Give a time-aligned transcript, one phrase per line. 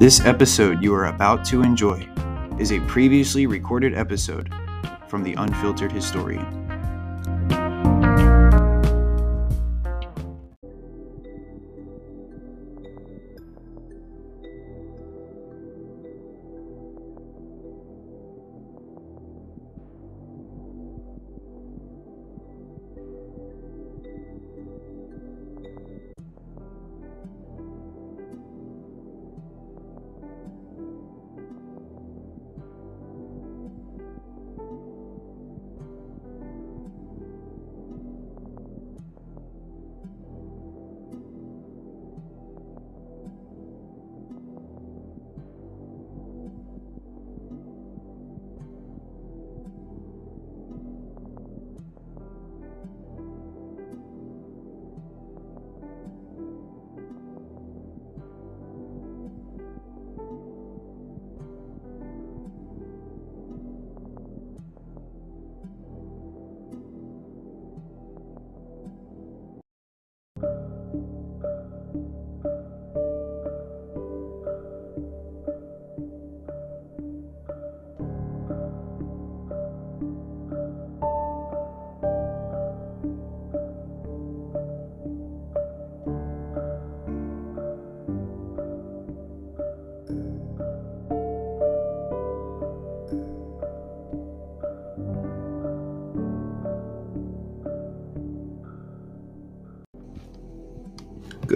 [0.00, 2.08] This episode you are about to enjoy
[2.58, 4.50] is a previously recorded episode
[5.08, 6.59] from The Unfiltered Historian.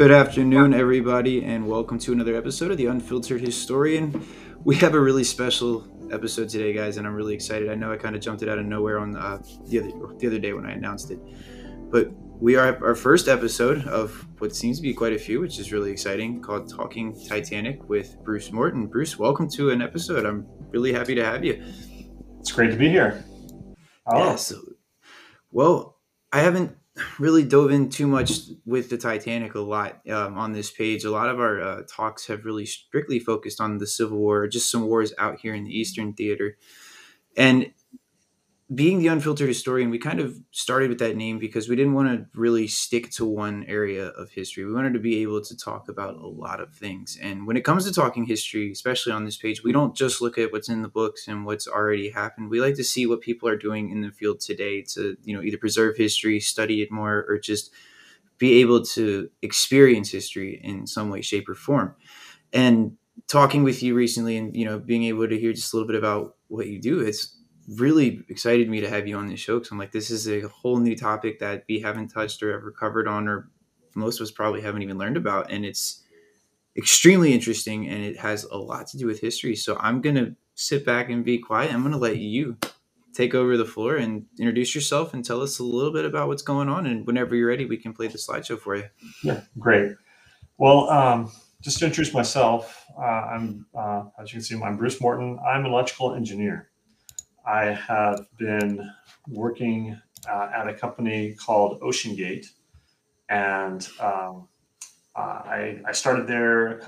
[0.05, 4.23] Good afternoon, everybody, and welcome to another episode of The Unfiltered Historian.
[4.63, 7.71] We have a really special episode today, guys, and I'm really excited.
[7.71, 9.89] I know I kind of jumped it out of nowhere on uh, the other
[10.19, 11.19] the other day when I announced it,
[11.91, 15.59] but we are our first episode of what seems to be quite a few, which
[15.59, 18.87] is really exciting, called Talking Titanic with Bruce Morton.
[18.87, 20.27] Bruce, welcome to an episode.
[20.27, 21.65] I'm really happy to have you.
[22.41, 23.25] It's great to be here.
[24.07, 24.27] Hello.
[24.27, 24.53] Yes.
[25.51, 25.97] Well,
[26.31, 26.77] I haven't
[27.19, 31.05] really dove in too much with the Titanic a lot um, on this page.
[31.05, 34.71] A lot of our uh, talks have really strictly focused on the Civil War, just
[34.71, 36.57] some wars out here in the Eastern Theater.
[37.37, 37.73] And
[38.73, 42.09] being the unfiltered historian, we kind of started with that name because we didn't want
[42.09, 44.65] to really stick to one area of history.
[44.65, 47.19] We wanted to be able to talk about a lot of things.
[47.21, 50.39] And when it comes to talking history, especially on this page, we don't just look
[50.39, 52.49] at what's in the books and what's already happened.
[52.49, 55.43] We like to see what people are doing in the field today to, you know,
[55.43, 57.71] either preserve history, study it more, or just
[58.39, 61.95] be able to experience history in some way, shape, or form.
[62.51, 62.97] And
[63.29, 65.97] talking with you recently and, you know, being able to hear just a little bit
[65.97, 67.37] about what you do, it's
[67.69, 70.43] really excited me to have you on the show because I'm like, this is a
[70.49, 73.49] whole new topic that we haven't touched or ever covered on, or
[73.95, 75.51] most of us probably haven't even learned about.
[75.51, 76.03] And it's
[76.77, 79.57] extremely interesting and it has a lot to do with history.
[79.57, 81.73] So I'm going to sit back and be quiet.
[81.73, 82.57] I'm going to let you
[83.15, 86.43] take over the floor and introduce yourself and tell us a little bit about what's
[86.43, 86.87] going on.
[86.87, 88.85] And whenever you're ready, we can play the slideshow for you.
[89.23, 89.93] Yeah, great.
[90.59, 95.01] Well, um, just to introduce myself, uh, I'm, uh, as you can see, I'm Bruce
[95.01, 95.39] Morton.
[95.47, 96.71] I'm an electrical engineer.
[97.47, 98.91] I have been
[99.29, 102.47] working uh, at a company called OceanGate,
[103.29, 104.49] and um,
[105.15, 106.81] uh, I, I, started there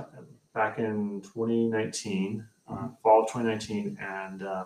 [0.54, 2.86] back in 2019, uh, mm-hmm.
[3.02, 4.64] fall of 2019, and uh,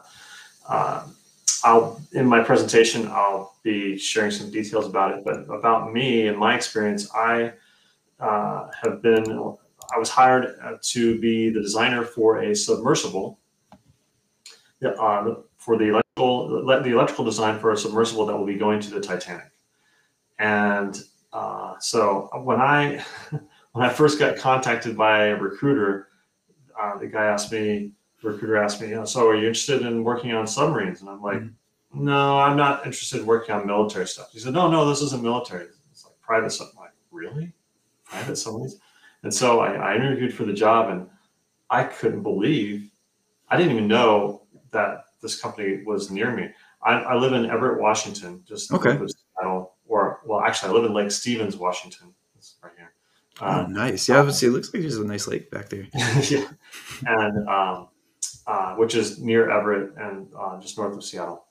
[0.68, 1.06] uh,
[1.64, 5.24] I'll in my presentation I'll be sharing some details about it.
[5.24, 7.52] But about me and my experience, I
[8.20, 9.24] uh, have been
[9.92, 13.38] I was hired to be the designer for a submersible.
[14.82, 18.90] Uh, for the electrical the electrical design for a submersible that will be going to
[18.90, 19.50] the Titanic.
[20.38, 21.00] And
[21.32, 23.04] uh, so when I
[23.72, 26.08] when I first got contacted by a recruiter,
[26.80, 30.32] uh, the guy asked me, the recruiter asked me, "So are you interested in working
[30.32, 32.04] on submarines?" And I'm like, mm-hmm.
[32.04, 35.22] "No, I'm not interested in working on military stuff." He said, "No, no, this isn't
[35.22, 35.66] military.
[35.92, 37.52] It's like private stuff." I'm like, "Really?
[38.04, 38.78] Private submarines?"
[39.24, 41.06] And so I, I interviewed for the job, and
[41.68, 42.90] I couldn't believe
[43.50, 46.48] I didn't even know that this company was near me.
[46.82, 48.98] I, I live in Everett, Washington, just okay.
[49.38, 52.14] Seattle, or well, actually, I live in Lake Stevens, Washington.
[52.36, 52.92] It's right here.
[53.40, 54.08] Um, oh, nice.
[54.08, 55.86] Yeah, obviously, it looks like there's a nice lake back there.
[56.28, 56.48] yeah,
[57.06, 57.88] and um,
[58.46, 61.44] uh, which is near Everett and uh, just north of Seattle.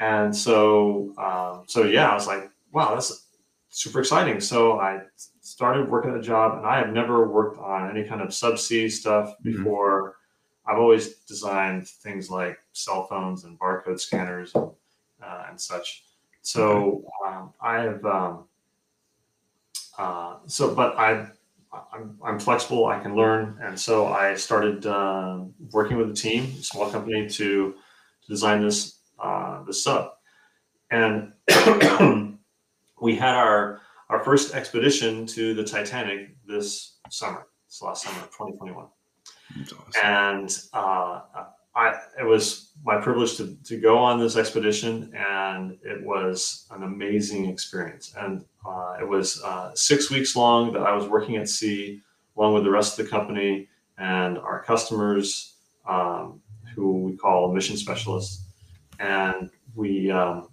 [0.00, 3.28] And so, um, so yeah, I was like, wow, that's
[3.68, 4.40] super exciting.
[4.40, 5.02] So I
[5.40, 8.90] started working at a job, and I have never worked on any kind of subsea
[8.90, 9.56] stuff mm-hmm.
[9.56, 10.02] before.
[10.02, 10.18] Mm-hmm
[10.66, 14.70] I've always designed things like cell phones and barcode scanners and,
[15.22, 16.04] uh, and such.
[16.42, 18.44] So um, I have, um,
[19.98, 21.26] uh, so, but I,
[21.92, 22.86] I'm, I'm flexible.
[22.86, 25.40] I can learn, and so I started uh,
[25.72, 30.12] working with a team, a small company, to, to design this uh, this sub.
[30.90, 31.32] And
[33.00, 38.86] we had our our first expedition to the Titanic this summer, this last summer, 2021.
[39.52, 39.78] Awesome.
[40.02, 41.20] And uh,
[41.76, 46.82] I, it was my privilege to, to go on this expedition, and it was an
[46.82, 48.14] amazing experience.
[48.18, 52.00] And uh, it was uh, six weeks long that I was working at sea,
[52.36, 53.68] along with the rest of the company
[53.98, 55.54] and our customers,
[55.88, 56.40] um,
[56.74, 58.44] who we call mission specialists.
[58.98, 60.48] And we, um,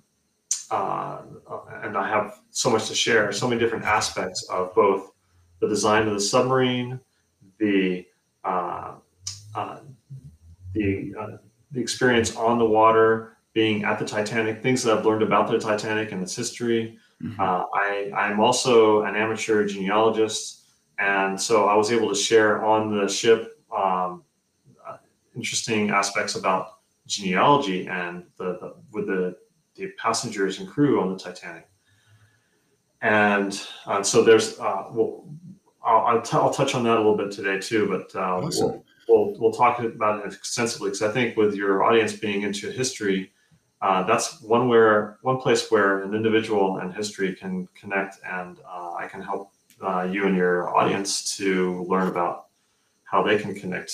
[0.69, 1.21] uh,
[1.83, 5.11] and I have so much to share, so many different aspects of both
[5.59, 6.99] the design of the submarine,
[7.59, 8.05] the
[8.43, 8.95] uh,
[9.55, 9.79] uh,
[10.73, 11.37] the uh,
[11.71, 15.59] the experience on the water, being at the Titanic, things that I've learned about the
[15.59, 16.97] Titanic and its history.
[17.21, 17.39] Mm-hmm.
[17.39, 20.65] Uh, I I'm also an amateur genealogist,
[20.99, 24.23] and so I was able to share on the ship um,
[24.85, 24.97] uh,
[25.35, 29.35] interesting aspects about genealogy and the, the with the
[29.75, 31.67] the passengers and crew on the Titanic.
[33.01, 35.25] And uh, so there's, uh, well,
[35.83, 38.67] I'll, I'll, t- I'll, touch on that a little bit today too, but uh, awesome.
[38.67, 42.69] we'll, we'll, we'll talk about it extensively because I think with your audience being into
[42.69, 43.31] history,
[43.81, 48.93] uh, that's one where one place where an individual and history can connect, and uh,
[48.93, 49.51] I can help
[49.81, 52.47] uh, you and your audience to learn about
[53.03, 53.91] how they can connect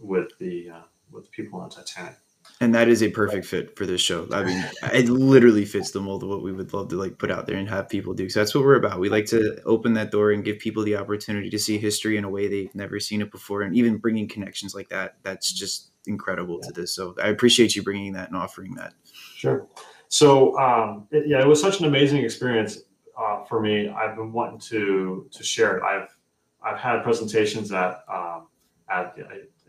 [0.00, 0.70] with the
[1.12, 2.16] with the people on Titanic
[2.60, 4.28] and that is a perfect fit for this show.
[4.32, 4.62] I mean,
[4.92, 7.56] it literally fits the mold of what we would love to like put out there
[7.56, 8.28] and have people do.
[8.28, 9.00] So that's what we're about.
[9.00, 12.24] We like to open that door and give people the opportunity to see history in
[12.24, 15.16] a way they've never seen it before, and even bringing connections like that.
[15.22, 16.68] That's just incredible yeah.
[16.68, 16.94] to this.
[16.94, 18.92] So I appreciate you bringing that and offering that.
[19.36, 19.66] Sure.
[20.08, 22.80] So um, it, yeah, it was such an amazing experience
[23.18, 23.88] uh, for me.
[23.88, 25.82] I've been wanting to to share it.
[25.82, 26.14] I've
[26.62, 28.48] I've had presentations at um,
[28.90, 29.16] at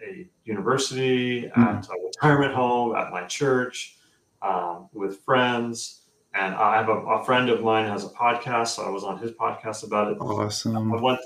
[0.05, 1.61] a university, mm-hmm.
[1.61, 3.97] at a retirement home, at my church,
[4.41, 6.01] um, with friends.
[6.33, 9.17] And I have a, a, friend of mine has a podcast, so I was on
[9.17, 10.17] his podcast about it.
[10.21, 10.93] Awesome.
[10.93, 11.19] I went,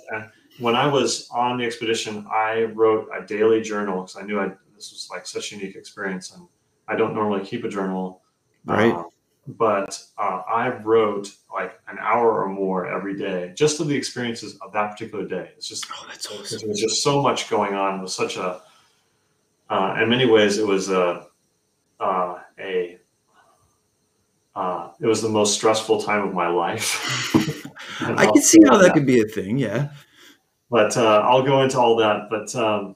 [0.58, 4.48] when I was on the expedition, I wrote a daily journal because I knew I,
[4.74, 6.48] this was like such a unique experience, and
[6.88, 8.24] I don't normally keep a journal.
[8.66, 8.94] Right.
[8.94, 9.10] Um,
[9.48, 14.58] but uh, I wrote like an hour or more every day just of the experiences
[14.64, 15.52] of that particular day.
[15.56, 16.60] It's just, oh, that's awesome.
[16.62, 18.00] There was just so much going on.
[18.00, 18.64] It was such a,
[19.70, 21.28] uh, in many ways, it was a,
[22.00, 23.00] uh, a,
[24.56, 27.32] uh, it was the most stressful time of my life.
[28.02, 29.58] I can see how that, that could be a thing.
[29.58, 29.90] Yeah.
[30.70, 32.30] But uh, I'll go into all that.
[32.30, 32.96] But, um,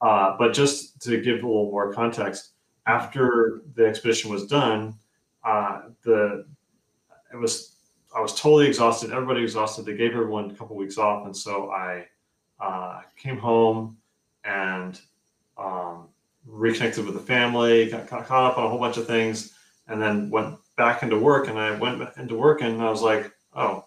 [0.00, 2.52] uh, but just to give a little more context,
[2.86, 4.94] after the expedition was done,
[5.44, 6.46] uh, the
[7.32, 7.76] it was
[8.14, 9.12] I was totally exhausted.
[9.12, 9.84] Everybody exhausted.
[9.84, 12.06] They gave everyone a couple weeks off, and so I
[12.60, 13.96] uh, came home
[14.44, 15.00] and
[15.56, 16.08] um,
[16.46, 19.54] reconnected with the family, got, got caught up on a whole bunch of things,
[19.88, 21.48] and then went back into work.
[21.48, 23.84] And I went into work, and I was like, oh,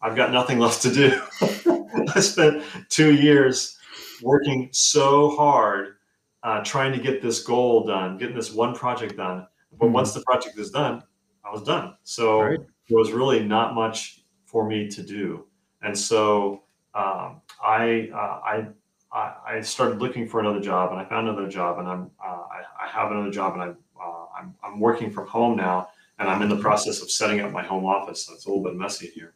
[0.00, 1.20] I've got nothing left to do.
[2.14, 3.78] I spent two years
[4.22, 5.96] working so hard
[6.42, 9.46] uh, trying to get this goal done, getting this one project done.
[9.72, 9.94] But mm-hmm.
[9.94, 11.02] once the project is done,
[11.44, 11.96] I was done.
[12.04, 12.60] So right.
[12.88, 15.46] there was really not much for me to do.
[15.82, 16.62] And so
[16.94, 18.66] um, I, uh, I,
[19.14, 22.84] I, started looking for another job, and I found another job, and I'm uh, I,
[22.84, 26.42] I, have another job, and I'm, uh, I'm I'm working from home now, and I'm
[26.42, 28.26] in the process of setting up my home office.
[28.26, 29.34] So it's a little bit messy here.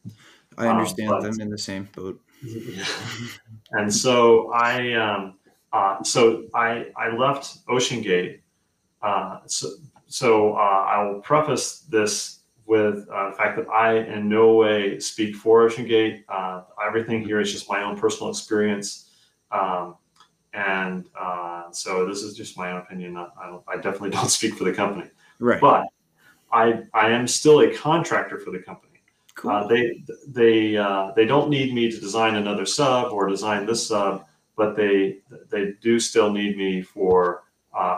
[0.57, 1.11] I um, understand.
[1.11, 2.21] Um, I'm in the same boat.
[2.43, 2.83] Yeah.
[3.71, 5.35] and so I um,
[5.71, 8.39] uh, so I I left OceanGate.
[9.01, 9.69] Uh, so
[10.07, 15.35] so uh, I'll preface this with uh, the fact that I in no way speak
[15.35, 16.23] for OceanGate.
[16.27, 19.08] Uh, everything here is just my own personal experience.
[19.51, 19.95] Um,
[20.53, 23.17] and uh, so this is just my own opinion.
[23.17, 25.09] I, I, definitely don't speak for the company.
[25.39, 25.61] Right.
[25.61, 25.85] But
[26.51, 28.85] I, I am still a contractor for the company.
[29.35, 29.51] Cool.
[29.51, 33.87] Uh, they they uh, they don't need me to design another sub or design this
[33.87, 34.25] sub,
[34.57, 37.43] but they they do still need me for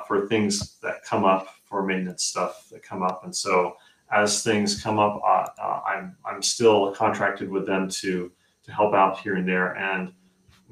[0.08, 3.24] for things that come up for maintenance stuff that come up.
[3.24, 3.76] And so
[4.12, 8.32] as things come up, uh, uh, I'm I'm still contracted with them to
[8.64, 10.14] to help out here and there, and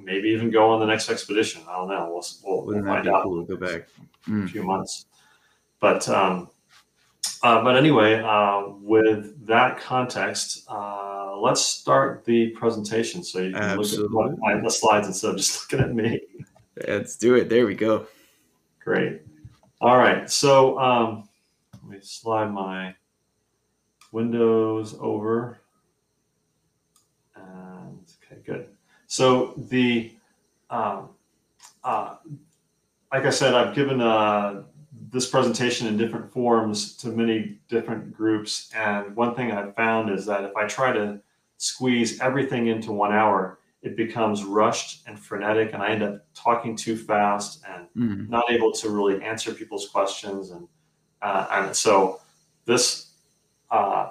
[0.04, 1.62] maybe even go on the next expedition.
[1.68, 2.10] I don't know.
[2.12, 3.24] We'll we'll, we'll find out.
[3.24, 3.88] Cool go back
[4.28, 4.46] mm.
[4.46, 5.06] a few months.
[5.80, 6.50] But um,
[7.44, 13.24] uh, but anyway, uh, with that context, uh, let's start the presentation.
[13.24, 14.16] So you can Absolutely.
[14.16, 16.20] look at the slides instead of just looking at me.
[16.88, 17.50] Let's do it.
[17.50, 18.08] There we go.
[18.84, 19.22] Great.
[19.82, 21.30] All right, so um,
[21.84, 22.96] let me slide my
[24.12, 25.62] windows over.
[27.36, 28.68] And okay, good.
[29.10, 30.12] So the,
[30.70, 31.10] um,
[31.84, 32.18] uh,
[33.12, 34.62] like I said, I've given uh,
[35.12, 38.70] this presentation in different forms to many different groups.
[38.76, 41.20] And one thing I've found is that if I try to
[41.58, 46.76] squeeze everything into one hour, it becomes rushed and frenetic, and I end up talking
[46.76, 48.30] too fast and Mhm.
[48.30, 50.52] not able to really answer people's questions.
[50.52, 50.68] And
[51.22, 52.20] uh, and so
[52.66, 53.14] this
[53.72, 54.10] uh,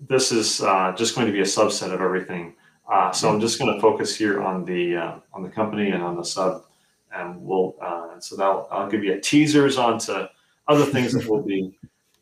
[0.00, 2.54] this is uh, just going to be a subset of everything.
[2.88, 6.02] Uh, so I'm just going to focus here on the uh, on the company and
[6.02, 6.64] on the sub,
[7.12, 10.26] and we'll uh, so that I'll give you a teasers onto
[10.66, 11.78] other things that we'll be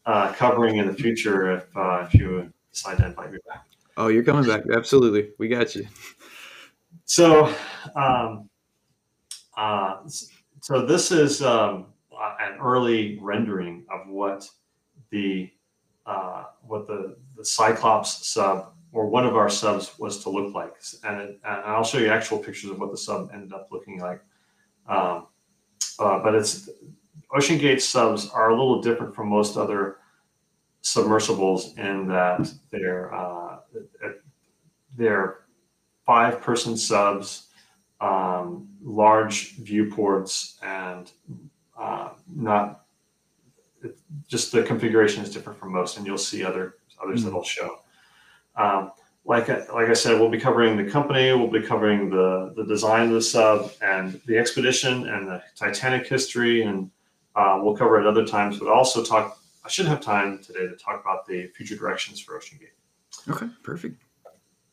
[0.07, 3.65] uh, covering in the future if uh, if you decide to invite me back.
[3.97, 4.63] Oh, you're coming back.
[4.71, 5.31] Absolutely.
[5.39, 5.87] We got you.
[7.05, 7.55] So,
[7.95, 8.51] um,
[9.57, 9.99] uh,
[10.61, 11.87] so this is um,
[12.41, 14.49] an early rendering of what
[15.11, 15.51] the
[16.07, 20.75] uh, what the the Cyclops sub or one of our subs was to look like,
[21.05, 24.01] and, it, and I'll show you actual pictures of what the sub ended up looking
[24.01, 24.23] like.
[24.89, 25.27] Um,
[25.99, 26.69] uh, but it's
[27.35, 29.99] OceanGate subs are a little different from most other
[30.83, 33.59] submersibles in that they're uh,
[34.97, 35.41] they're
[36.05, 37.49] five person subs,
[38.01, 41.11] um, large viewports, and
[41.77, 42.85] uh, not
[43.83, 47.25] it, just the configuration is different from most, and you'll see other others Mhm.
[47.25, 47.81] that'll show.
[48.57, 48.93] Um,
[49.25, 52.65] like I, like I said, we'll be covering the company, we'll be covering the the
[52.65, 56.91] design of the sub and the expedition and the Titanic history, and
[57.35, 58.59] uh, we'll cover it other times.
[58.59, 59.39] But also talk.
[59.65, 62.77] I should have time today to talk about the future directions for OceanGate.
[63.29, 63.49] Okay.
[63.65, 64.01] Perfect.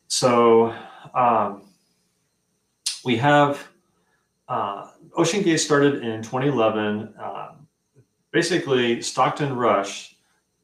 [0.08, 0.76] So
[1.16, 1.64] um,
[3.04, 3.68] we have
[4.48, 7.16] uh, OceanGate started in 2011.
[7.20, 7.68] Um,
[8.30, 10.16] basically, Stockton Rush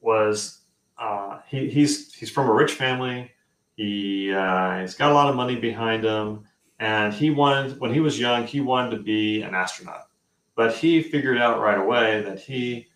[0.02, 0.59] was
[1.00, 3.32] uh, he, he's he's from a rich family.
[3.76, 6.46] He uh, he's got a lot of money behind him,
[6.80, 10.08] and he wanted when he was young he wanted to be an astronaut,
[10.56, 12.88] but he figured out right away that he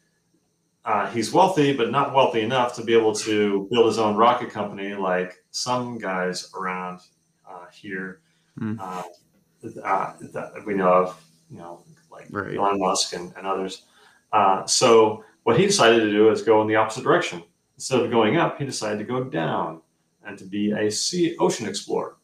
[0.86, 4.50] uh, he's wealthy, but not wealthy enough to be able to build his own rocket
[4.50, 7.00] company like some guys around
[7.50, 8.22] uh, here
[8.79, 9.03] uh,
[9.83, 12.57] uh, that we know of, you know, like Right.
[12.57, 13.83] Elon Musk and, and others.
[14.33, 17.41] Uh, so what he decided to do is go in the opposite direction.
[17.83, 19.81] Instead of going up, he decided to go down
[20.25, 22.15] and to be a sea ocean explorer.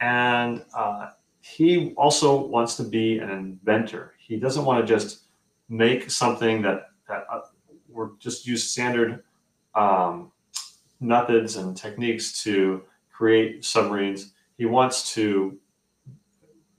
[0.00, 1.08] And uh,
[1.40, 4.14] he also wants to be an inventor.
[4.16, 5.22] He doesn't want to just
[5.68, 7.40] make something that that uh,
[7.92, 9.24] or just use standard
[9.74, 10.30] um,
[11.00, 14.34] methods and techniques to create submarines.
[14.56, 15.58] He wants to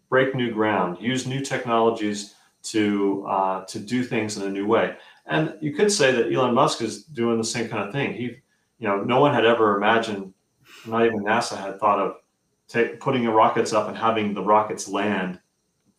[0.08, 2.36] break new ground, use new technologies
[2.72, 4.96] to uh, to do things in a new way.
[5.26, 8.14] And you could say that Elon Musk is doing the same kind of thing.
[8.14, 8.24] He,
[8.80, 10.34] you know, no one had ever imagined,
[10.86, 12.18] not even NASA had thought of
[12.68, 15.40] take, putting the rockets up and having the rockets land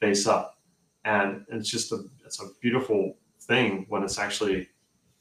[0.00, 0.58] face up.
[1.04, 4.68] And it's just a it's a beautiful thing when it's actually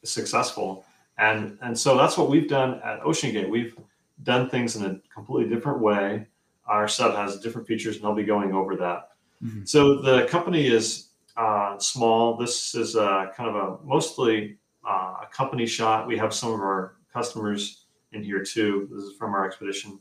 [0.03, 0.86] successful.
[1.17, 3.50] And and so that's what we've done at OceanGate.
[3.50, 3.75] We've
[4.24, 6.27] done things in a completely different way.
[6.65, 9.10] Our sub has different features, and I'll be going over that.
[9.43, 9.67] Mhm.
[9.67, 12.38] So the company is uh, small.
[12.38, 16.08] This is a, kind of a mostly uh, a company shot.
[16.08, 18.88] We have some of our customers in here too.
[18.92, 20.00] This is from our expedition,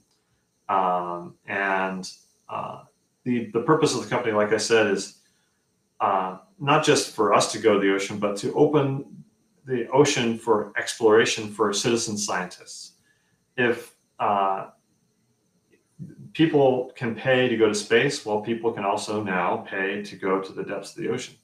[0.69, 2.11] um, and
[2.49, 2.83] uh,
[3.25, 5.21] the the purpose of the company, like I said, is
[6.01, 9.25] uh, not just for us to go to the ocean, but to open
[9.65, 12.93] the ocean for exploration for citizen scientists.
[13.57, 14.71] If uh,
[16.33, 20.41] people can pay to go to space, while people can also now pay to go
[20.41, 21.35] to the depths of the ocean.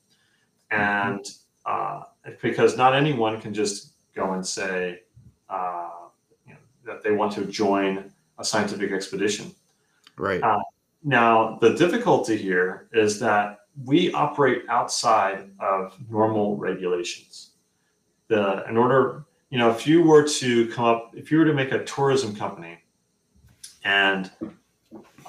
[0.71, 1.25] And
[1.67, 2.03] uh,
[2.43, 5.03] because not anyone can just go and say
[5.49, 5.91] uh,
[6.47, 9.55] you know, that they want to join a scientific expedition.
[10.17, 10.43] Right.
[10.43, 10.61] Uh,
[11.05, 17.53] Now, the difficulty here is that we operate outside of normal regulations.
[18.27, 21.55] The in order, you know, if you were to come up, if you were to
[21.55, 22.75] make a tourism company,
[23.85, 24.31] and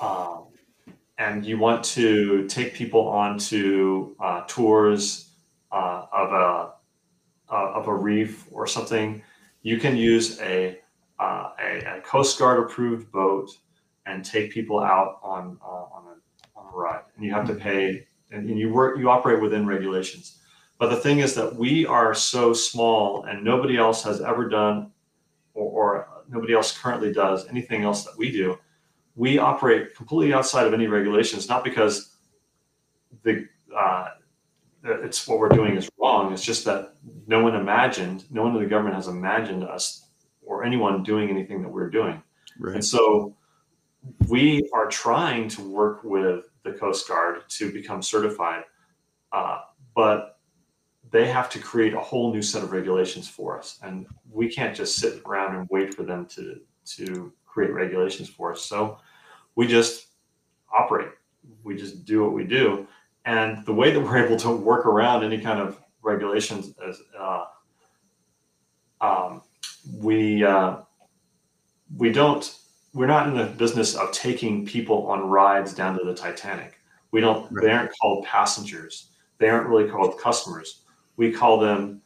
[0.01, 0.48] um,
[1.18, 5.32] and you want to take people onto uh, tours
[5.72, 6.74] uh, of a
[7.51, 9.22] uh, of a reef or something,
[9.62, 10.80] you can use a
[11.20, 13.50] uh, a, a Coast Guard approved boat
[14.06, 17.56] and take people out on uh, on, a, on a ride, and you have to
[17.56, 20.39] pay, and, and you work you operate within regulations.
[20.78, 24.92] But the thing is that we are so small, and nobody else has ever done,
[25.54, 28.58] or, or nobody else currently does anything else that we do.
[29.19, 32.15] We operate completely outside of any regulations, not because
[33.23, 34.07] the uh,
[34.83, 36.31] it's what we're doing is wrong.
[36.31, 36.95] It's just that
[37.27, 40.05] no one imagined, no one in the government has imagined us
[40.41, 42.23] or anyone doing anything that we're doing.
[42.59, 42.75] Right.
[42.75, 43.35] And so
[44.29, 48.63] we are trying to work with the Coast Guard to become certified,
[49.33, 49.59] uh,
[49.95, 50.39] but
[51.11, 54.73] they have to create a whole new set of regulations for us, and we can't
[54.73, 56.61] just sit around and wait for them to
[56.95, 58.61] to create regulations for us.
[58.61, 58.99] So
[59.60, 60.08] we just
[60.74, 61.10] operate.
[61.66, 62.88] We just do what we do,
[63.25, 67.44] and the way that we're able to work around any kind of regulations is uh,
[69.01, 69.42] um,
[69.98, 70.78] we uh,
[71.98, 72.56] we don't
[72.94, 76.80] we're not in the business of taking people on rides down to the Titanic.
[77.12, 77.51] We don't.
[77.51, 77.66] Right.
[77.66, 79.10] They aren't called passengers.
[79.39, 80.84] They aren't really called customers.
[81.18, 82.01] We call them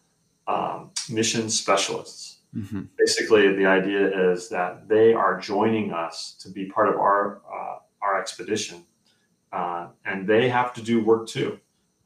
[0.48, 2.33] um, mission specialists.
[2.56, 2.84] Mm-hmm.
[2.98, 7.80] Basically, the idea is that they are joining us to be part of our uh,
[8.02, 8.86] our expedition,
[9.52, 11.60] uh, and they have to do work too.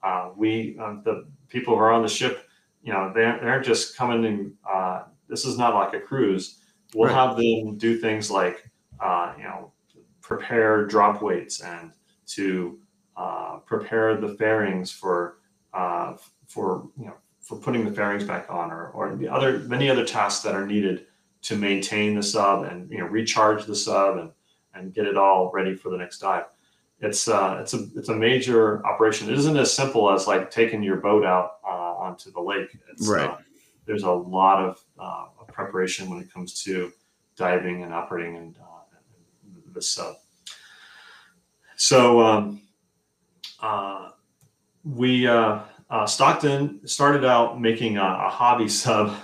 [0.03, 2.47] Uh, we uh, the people who are on the ship,
[2.81, 5.99] you know, they aren't, they aren't just coming and uh, this is not like a
[5.99, 6.59] cruise.
[6.93, 7.15] We'll right.
[7.15, 9.73] have them do things like, uh, you know,
[10.21, 11.91] prepare drop weights and
[12.27, 12.79] to
[13.15, 15.39] uh, prepare the fairings for
[15.73, 16.15] uh,
[16.47, 17.15] for you know
[17.47, 20.65] for putting the fairings back on, or or the other many other tasks that are
[20.65, 21.05] needed
[21.43, 24.31] to maintain the sub and you know recharge the sub and
[24.73, 26.45] and get it all ready for the next dive.
[26.99, 29.29] It's uh, it's a it's a major operation.
[29.29, 32.77] It isn't as simple as like taking your boat out uh, onto the lake.
[32.91, 33.29] It's, right.
[33.29, 33.37] Uh,
[33.85, 36.91] there's a lot of uh, preparation when it comes to
[37.37, 38.97] diving and operating and uh,
[39.73, 40.17] the sub.
[41.77, 42.61] So um,
[43.61, 44.09] uh,
[44.83, 49.15] we uh, uh, Stockton started out making a, a hobby sub.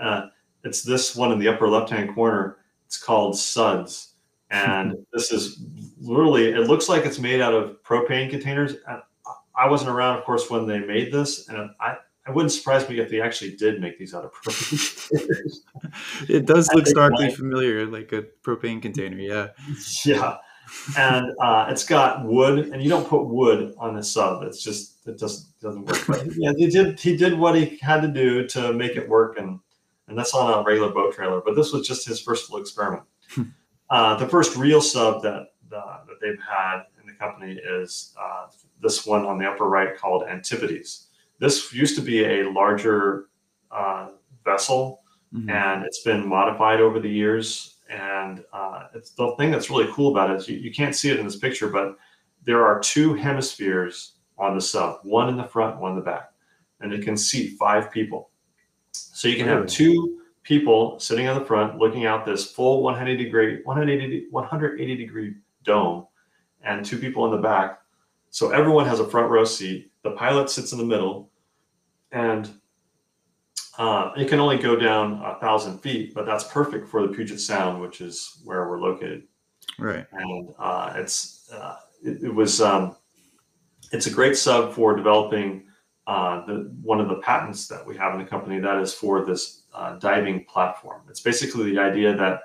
[0.00, 0.26] Uh,
[0.64, 2.58] it's this one in the upper left-hand corner.
[2.86, 4.14] It's called Suds,
[4.50, 5.64] and this is
[5.98, 6.48] literally.
[6.48, 8.74] It looks like it's made out of propane containers.
[9.58, 11.96] I wasn't around, of course, when they made this, and I
[12.28, 15.60] it wouldn't surprise me if they actually did make these out of propane
[16.28, 19.16] it does look starkly familiar, like a propane container.
[19.16, 19.48] Yeah.
[20.04, 20.36] Yeah.
[20.98, 24.42] And uh, it's got wood, and you don't put wood on a sub.
[24.42, 26.02] It's just it doesn't doesn't work.
[26.06, 29.38] But yeah, he did he did what he had to do to make it work,
[29.38, 29.60] and
[30.08, 31.40] and that's on a regular boat trailer.
[31.44, 33.04] But this was just his first little experiment.
[33.30, 33.42] Hmm.
[33.90, 38.46] uh, the first real sub that uh, that they've had in the company is uh,
[38.82, 41.06] this one on the upper right called Antipodes
[41.38, 43.28] this used to be a larger
[43.70, 44.08] uh,
[44.44, 45.02] vessel,
[45.34, 45.50] mm-hmm.
[45.50, 47.75] and it's been modified over the years.
[47.88, 51.10] And uh, it's the thing that's really cool about it is you, you can't see
[51.10, 51.96] it in this picture, but
[52.44, 56.32] there are two hemispheres on the sub, one in the front, one in the back,
[56.80, 58.30] and it can seat five people.
[58.92, 63.24] So you can have two people sitting on the front looking out this full 180
[63.24, 66.06] degree 180 180 degree dome
[66.62, 67.80] and two people in the back.
[68.30, 69.90] So everyone has a front row seat.
[70.02, 71.30] The pilot sits in the middle,
[72.12, 72.50] and
[73.78, 77.40] uh, it can only go down a thousand feet, but that's perfect for the Puget
[77.40, 79.24] Sound, which is where we're located.
[79.78, 80.06] Right.
[80.12, 82.96] And uh, it's uh, it, it, was um,
[83.92, 85.64] it's a great sub for developing
[86.06, 89.24] uh, the one of the patents that we have in the company that is for
[89.24, 91.02] this uh, diving platform.
[91.08, 92.42] It's basically the idea that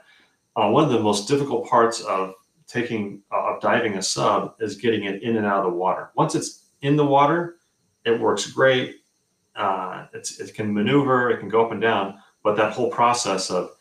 [0.55, 2.33] uh, one of the most difficult parts of
[2.67, 6.11] taking of diving a sub is getting it in and out of the water.
[6.15, 7.57] Once it's in the water,
[8.05, 9.00] it works great.
[9.55, 13.71] Uh, it can maneuver, it can go up and down, but that whole process of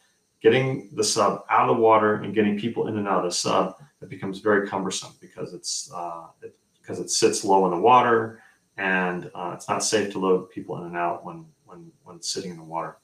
[0.42, 3.34] getting the sub out of the water and getting people in and out of the
[3.36, 7.78] sub, it becomes very cumbersome because it's uh, it, because it sits low in the
[7.78, 8.42] water
[8.76, 12.50] and uh, it's not safe to load people in and out when when when sitting
[12.50, 12.96] in the water.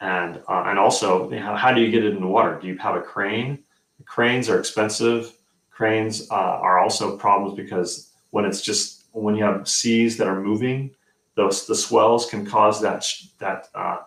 [0.00, 2.58] And uh, and also, you know, how do you get it in the water?
[2.60, 3.62] Do you have a crane?
[4.04, 5.36] Cranes are expensive.
[5.70, 10.40] Cranes uh, are also problems because when it's just when you have seas that are
[10.40, 10.90] moving,
[11.34, 13.06] those the swells can cause that
[13.38, 13.98] that uh,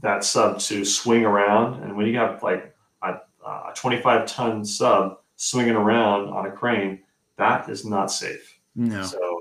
[0.00, 1.82] that sub to swing around.
[1.82, 7.00] And when you have like a, a 25 ton sub swinging around on a crane,
[7.36, 8.58] that is not safe.
[8.74, 9.02] No.
[9.02, 9.40] So,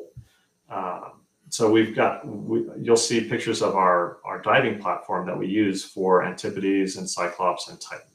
[0.70, 1.10] uh,
[1.50, 5.84] so we've got we, you'll see pictures of our our diving platform that we use
[5.84, 8.08] for Antipodes and Cyclops and Titan.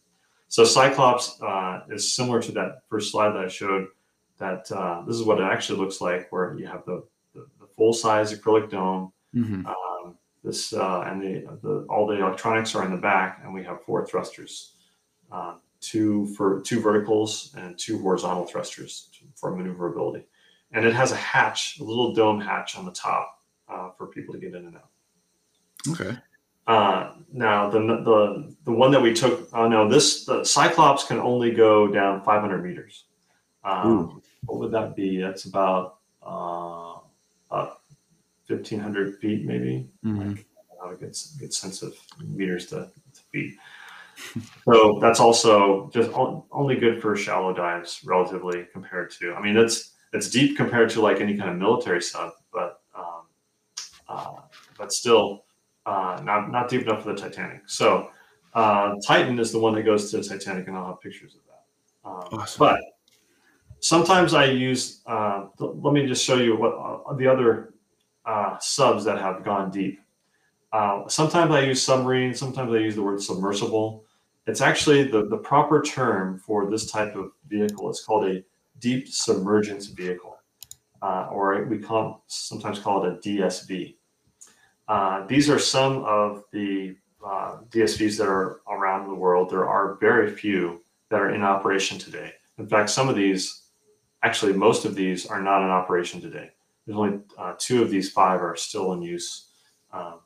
[0.49, 3.88] So Cyclops uh, is similar to that first slide that I showed
[4.38, 7.05] that uh, this is what it actually looks like, where you have the
[7.79, 9.12] full size acrylic dome.
[9.35, 9.67] Mm-hmm.
[9.67, 13.64] Um, this uh, and the, the all the electronics are in the back, and we
[13.64, 14.75] have four thrusters,
[15.33, 20.27] uh, two for two verticals and two horizontal thrusters for maneuverability.
[20.73, 23.38] And it has a hatch, a little dome hatch on the top
[23.69, 24.91] uh, for people to get in and out.
[25.91, 26.19] Okay.
[26.67, 31.19] Uh, now the, the the one that we took, uh, no, this the Cyclops can
[31.19, 33.05] only go down 500 meters.
[33.64, 35.19] Um, what would that be?
[35.19, 36.97] That's about uh,
[38.46, 39.88] fifteen hundred feet, maybe.
[40.04, 40.30] Mm-hmm.
[40.30, 40.46] Like,
[40.82, 43.56] I have a good, good sense of meters to, to feet.
[44.64, 46.11] so that's also just
[46.50, 49.34] only good for shallow dives, relatively compared to.
[49.34, 53.22] I mean, it's it's deep compared to like any kind of military sub, but um,
[54.08, 54.34] uh,
[54.76, 55.44] but still
[55.87, 57.62] uh, not not deep enough for the Titanic.
[57.66, 58.11] So
[58.54, 61.40] uh, Titan is the one that goes to the Titanic, and I'll have pictures of
[61.46, 61.64] that.
[62.08, 62.58] Um, awesome.
[62.58, 62.80] But
[63.81, 65.03] sometimes I use.
[65.07, 67.75] Uh, let me just show you what uh, the other
[68.25, 70.01] uh, subs that have gone deep.
[70.73, 72.35] Uh, sometimes I use submarine.
[72.35, 74.05] Sometimes I use the word submersible.
[74.47, 77.88] It's actually the, the proper term for this type of vehicle.
[77.91, 78.43] It's called a
[78.79, 80.37] deep submergence vehicle,
[81.03, 83.97] uh, or we call sometimes call it a DSV.
[84.88, 86.97] Uh, these are some of the
[87.71, 89.51] DSVs that are around the world.
[89.51, 92.33] There are very few that are in operation today.
[92.59, 93.62] In fact, some of these,
[94.22, 96.50] actually, most of these are not in operation today.
[96.87, 99.48] There's only uh, two of these five are still in use.
[99.92, 100.20] Um,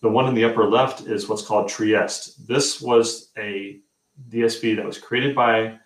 [0.00, 2.46] the one in the upper left is what's called Trieste.
[2.46, 3.80] This was a
[4.28, 5.78] DSV that was created by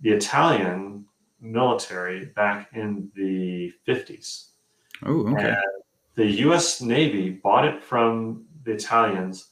[0.00, 1.04] the Italian
[1.40, 4.48] military back in the 50s.
[5.04, 5.50] Oh, okay.
[5.50, 5.56] And
[6.14, 6.80] the U.S.
[6.80, 9.48] Navy bought it from the Italians,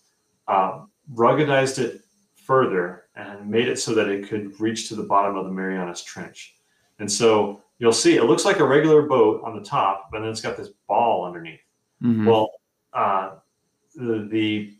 [0.49, 0.81] uh,
[1.13, 2.01] ruggedized it
[2.35, 6.03] further, and made it so that it could reach to the bottom of the Marianas
[6.03, 6.56] Trench.
[6.99, 10.29] And so you'll see it looks like a regular boat on the top, but then
[10.29, 11.61] it's got this ball underneath.
[12.03, 12.27] Mm-hmm.
[12.27, 12.51] Well,
[12.93, 13.31] uh,
[13.95, 14.75] the, the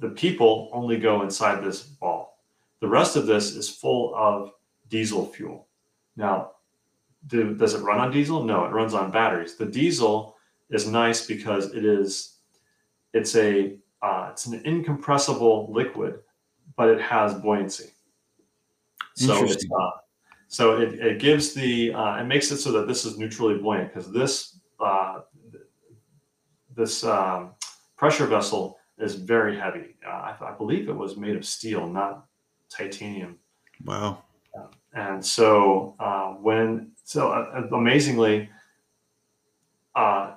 [0.00, 2.40] the people only go inside this ball.
[2.80, 4.52] The rest of this is full of
[4.88, 5.68] diesel fuel.
[6.16, 6.52] Now,
[7.28, 8.42] do, does it run on diesel?
[8.42, 9.54] No, it runs on batteries.
[9.54, 10.36] The diesel
[10.70, 12.38] is nice because it is
[13.12, 16.20] it's a uh, it's an incompressible liquid,
[16.76, 17.90] but it has buoyancy.
[19.14, 19.90] So it's uh,
[20.52, 23.88] so it, it gives the uh, it makes it so that this is neutrally buoyant
[23.88, 25.20] because this uh,
[26.76, 27.52] this um,
[27.96, 29.96] pressure vessel is very heavy.
[30.06, 32.26] Uh, I, I, believe it was made of steel, not
[32.68, 33.38] titanium.
[33.82, 34.24] Wow.
[34.92, 38.50] and so uh, when so uh, amazingly,
[39.94, 40.34] uh,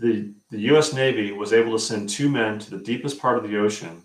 [0.00, 0.92] the, the U.S.
[0.92, 4.02] Navy was able to send two men to the deepest part of the ocean,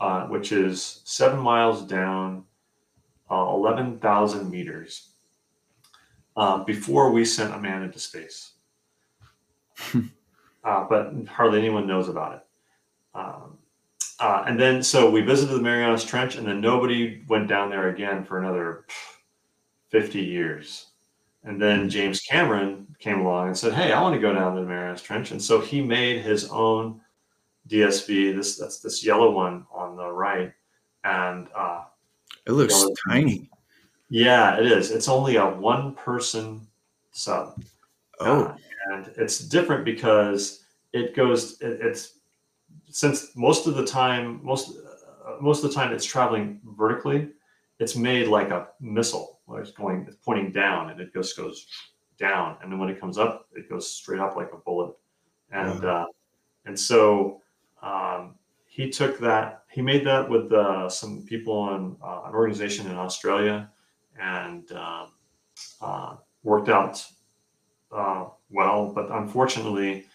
[0.00, 2.42] uh, which is seven miles down,
[3.30, 5.10] uh, 11,000 meters,
[6.36, 8.52] uh, before we sent a man into space.
[10.64, 12.40] Uh, but hardly anyone knows about it.
[13.14, 13.58] Um,
[14.20, 17.88] uh, and then, so we visited the Marianas Trench, and then nobody went down there
[17.88, 18.84] again for another
[19.90, 20.86] 50 years.
[21.44, 24.60] And then James Cameron came along and said, "Hey, I want to go down to
[24.60, 27.00] the Marianas Trench," and so he made his own
[27.68, 28.34] DSV.
[28.34, 30.52] This that's this yellow one on the right,
[31.04, 31.84] and uh,
[32.48, 33.48] it looks tiny.
[34.10, 34.90] Yeah, it is.
[34.90, 36.66] It's only a one-person
[37.12, 37.62] sub.
[38.20, 38.56] Oh, uh,
[38.92, 41.60] and it's different because it goes.
[41.60, 42.14] It, it's
[42.90, 47.28] since most of the time, most uh, most of the time, it's traveling vertically.
[47.78, 51.66] It's made like a missile it's going, it's pointing down, and it just goes
[52.18, 54.94] down, and then when it comes up, it goes straight up like a bullet,
[55.50, 56.06] and uh,
[56.66, 57.40] and so
[57.82, 58.34] um,
[58.66, 62.96] he took that, he made that with uh, some people in uh, an organization in
[62.96, 63.70] Australia,
[64.20, 65.12] and um,
[65.80, 67.06] uh, worked out
[67.92, 70.06] uh, well, but unfortunately,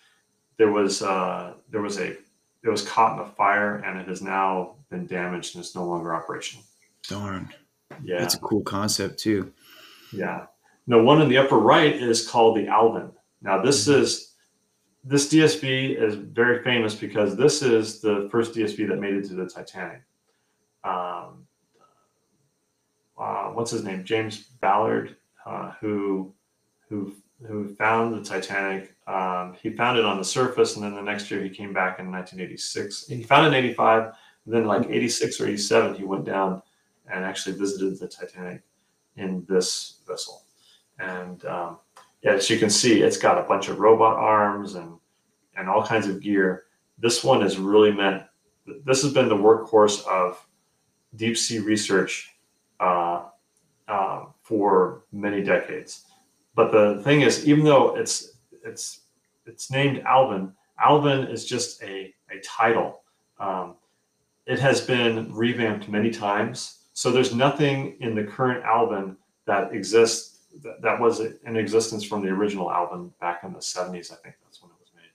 [0.57, 4.21] there was uh, there was a it was caught in a fire, and it has
[4.21, 6.65] now been damaged and it's no longer operational.
[7.07, 7.47] Darn.
[8.03, 8.19] Yeah.
[8.19, 9.53] That's a cool concept too.
[10.11, 10.47] Yeah.
[10.87, 13.13] No, one in the upper right is called the Alvin.
[13.41, 14.01] Now this mm-hmm.
[14.01, 14.32] is
[15.03, 19.33] this DSV is very famous because this is the first DSV that made it to
[19.33, 20.01] the Titanic.
[20.83, 21.45] Um,
[23.17, 24.03] uh, what's his name?
[24.03, 26.33] James Ballard, uh, who
[26.87, 27.13] who
[27.45, 28.95] who found the Titanic.
[29.05, 31.99] Um, he found it on the surface, and then the next year he came back
[31.99, 33.07] in 1986.
[33.07, 34.13] He found it in 85.
[34.45, 36.61] then, like 86 or 87, he went down
[37.11, 38.61] and actually visited the Titanic
[39.17, 40.43] in this vessel.
[40.99, 41.79] And um,
[42.23, 44.97] as you can see, it's got a bunch of robot arms and
[45.55, 46.63] and all kinds of gear.
[46.97, 48.23] This one is really meant.
[48.85, 50.45] This has been the workhorse of
[51.15, 52.31] deep sea research
[52.79, 53.25] uh,
[53.87, 56.05] uh, for many decades.
[56.55, 59.01] But the thing is, even though it's it's
[59.45, 63.01] it's named Alvin, Alvin is just a a title.
[63.39, 63.75] Um,
[64.45, 70.32] it has been revamped many times so there's nothing in the current Alvin that exists
[70.61, 74.11] that, that was in existence from the original Alvin back in the 70s.
[74.11, 75.11] I think that's when it was made.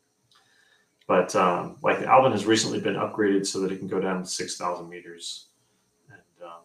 [1.07, 4.22] But um, like the Alvin has recently been upgraded so that it can go down
[4.22, 5.46] to 6,000 meters.
[6.11, 6.62] And um,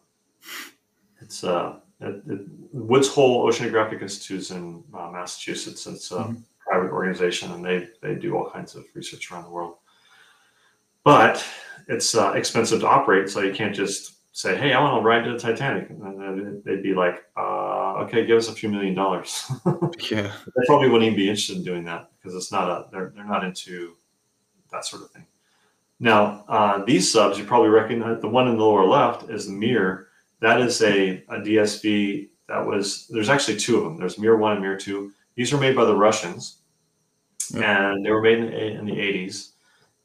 [1.22, 5.86] it's uh, it, it, Woods Hole Oceanographic Institute in uh, Massachusetts.
[5.88, 6.36] It's a mm-hmm.
[6.68, 9.76] private organization and they, they do all kinds of research around the world.
[11.04, 11.46] But
[11.88, 15.24] it's uh, expensive to operate, so you can't just say, "Hey, I want to ride
[15.26, 18.94] to the Titanic," and then they'd be like, uh, "Okay, give us a few million
[18.94, 19.52] dollars."
[20.12, 23.12] yeah, they probably wouldn't even be interested in doing that because it's not a they're
[23.16, 23.96] they're not into
[24.72, 25.26] that sort of thing.
[26.00, 28.22] Now, uh, these subs you probably recognize.
[28.22, 30.08] The one in the lower left is the Mir.
[30.42, 33.08] That is a, a DSV that was.
[33.08, 33.98] There's actually two of them.
[33.98, 35.12] There's Mir one and Mir two.
[35.36, 36.58] These were made by the Russians,
[37.56, 39.52] and they were made in, in the 80s.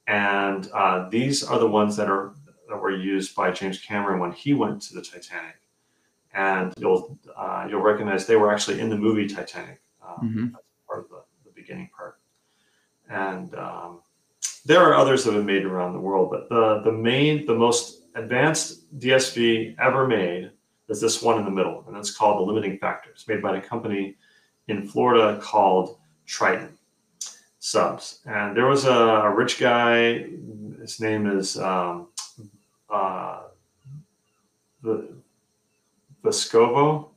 [0.06, 2.34] And uh, these are the ones that are
[2.68, 5.56] that were used by James Cameron when he went to the Titanic.
[6.34, 10.46] And you'll uh, you'll recognize they were actually in the movie Titanic, um, mm-hmm.
[10.86, 12.18] part of the, the, beginning part.
[13.08, 14.02] And um,
[14.64, 17.54] there are others that have been made around the world, but the the main, the
[17.54, 20.50] most advanced DSV ever made
[20.88, 23.10] is this one in the middle, and it's called the Limiting Factor.
[23.10, 24.16] It's made by a company
[24.68, 26.78] in Florida called Triton
[27.58, 28.20] subs.
[28.26, 30.26] And there was a, a rich guy.
[30.80, 32.08] His name is um,
[32.90, 33.42] uh,
[34.82, 35.08] the
[36.24, 37.10] Vescovo.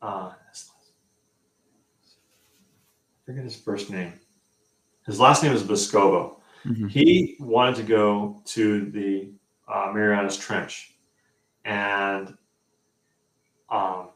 [0.00, 0.34] Uh, I
[3.26, 4.12] forget his first name.
[5.06, 6.36] His last name is Vescovo.
[6.64, 6.88] Mm-hmm.
[6.88, 9.30] He wanted to go to the
[9.66, 10.94] uh, Marianas Trench,
[11.64, 12.36] and
[13.70, 14.10] um,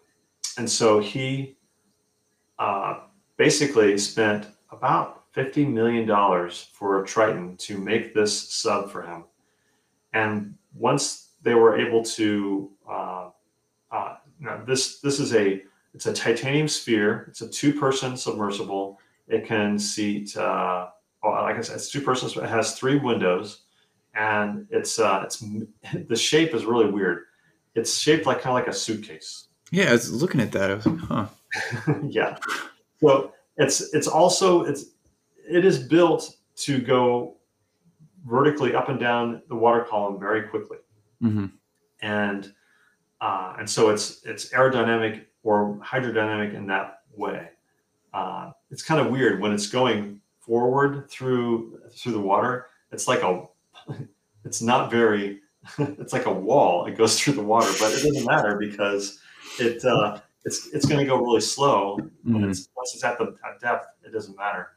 [0.58, 1.56] and so he
[2.58, 3.00] uh,
[3.36, 6.06] basically spent about $50 million
[6.72, 9.24] for Triton to make this sub for him.
[10.12, 13.30] And once they were able to, uh,
[14.42, 15.62] now this, this is a,
[15.94, 17.26] it's a titanium sphere.
[17.28, 18.98] It's a two person submersible.
[19.28, 20.88] It can seat, uh,
[21.22, 22.36] like I said, it's two persons.
[22.36, 23.62] It has three windows
[24.14, 25.44] and it's, uh, it's,
[26.08, 27.24] the shape is really weird.
[27.74, 29.46] It's shaped like kind of like a suitcase.
[29.70, 29.90] Yeah.
[29.90, 30.70] I was looking at that.
[30.70, 31.26] I was like, huh.
[32.08, 32.36] yeah.
[33.00, 34.86] So it's, it's also, it's,
[35.48, 37.36] it is built to go
[38.26, 40.78] vertically up and down the water column very quickly.
[41.22, 41.46] Mm-hmm.
[42.02, 42.52] And
[43.22, 47.48] uh, and so it's it's aerodynamic or hydrodynamic in that way.
[48.12, 52.66] Uh, it's kind of weird when it's going forward through through the water.
[52.90, 53.46] It's like a
[54.44, 55.40] it's not very
[55.78, 56.84] it's like a wall.
[56.84, 59.18] It goes through the water, but it doesn't matter because
[59.58, 61.96] it uh, it's it's going to go really slow.
[62.26, 62.50] Mm-hmm.
[62.50, 64.72] It's, once it's at the at depth, it doesn't matter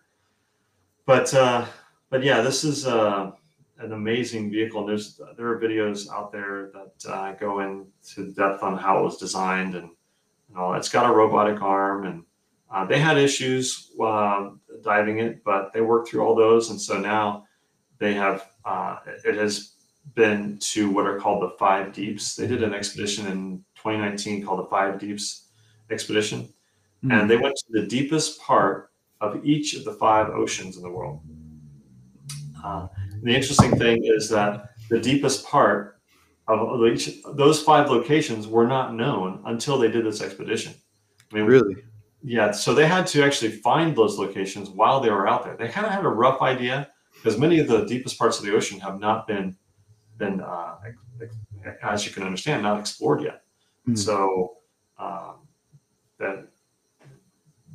[1.05, 1.65] but uh,
[2.09, 3.31] but yeah, this is uh,
[3.79, 4.81] an amazing vehicle.
[4.81, 9.03] And there's there are videos out there that uh, go into depth on how it
[9.03, 9.89] was designed and,
[10.49, 10.73] and all.
[10.73, 12.23] It's got a robotic arm, and
[12.71, 14.49] uh, they had issues uh,
[14.83, 17.45] diving it, but they worked through all those, and so now
[17.99, 19.73] they have uh, it has
[20.13, 22.35] been to what are called the five deeps.
[22.35, 25.49] They did an expedition in 2019 called the Five Deeps
[25.89, 27.11] expedition, mm-hmm.
[27.11, 30.89] and they went to the deepest part of each of the five oceans in the
[30.89, 31.21] world.
[33.25, 35.99] The interesting thing is that the deepest part
[36.47, 40.75] of each, those five locations were not known until they did this expedition.
[41.31, 41.75] I mean, really?
[42.21, 42.51] Yeah.
[42.51, 45.57] So they had to actually find those locations while they were out there.
[45.57, 48.53] They kind of had a rough idea because many of the deepest parts of the
[48.53, 49.57] ocean have not been
[50.19, 50.75] been, uh,
[51.81, 53.41] as you can understand, not explored yet.
[53.87, 53.95] Mm-hmm.
[53.95, 54.57] So
[54.99, 55.47] um,
[56.19, 56.47] that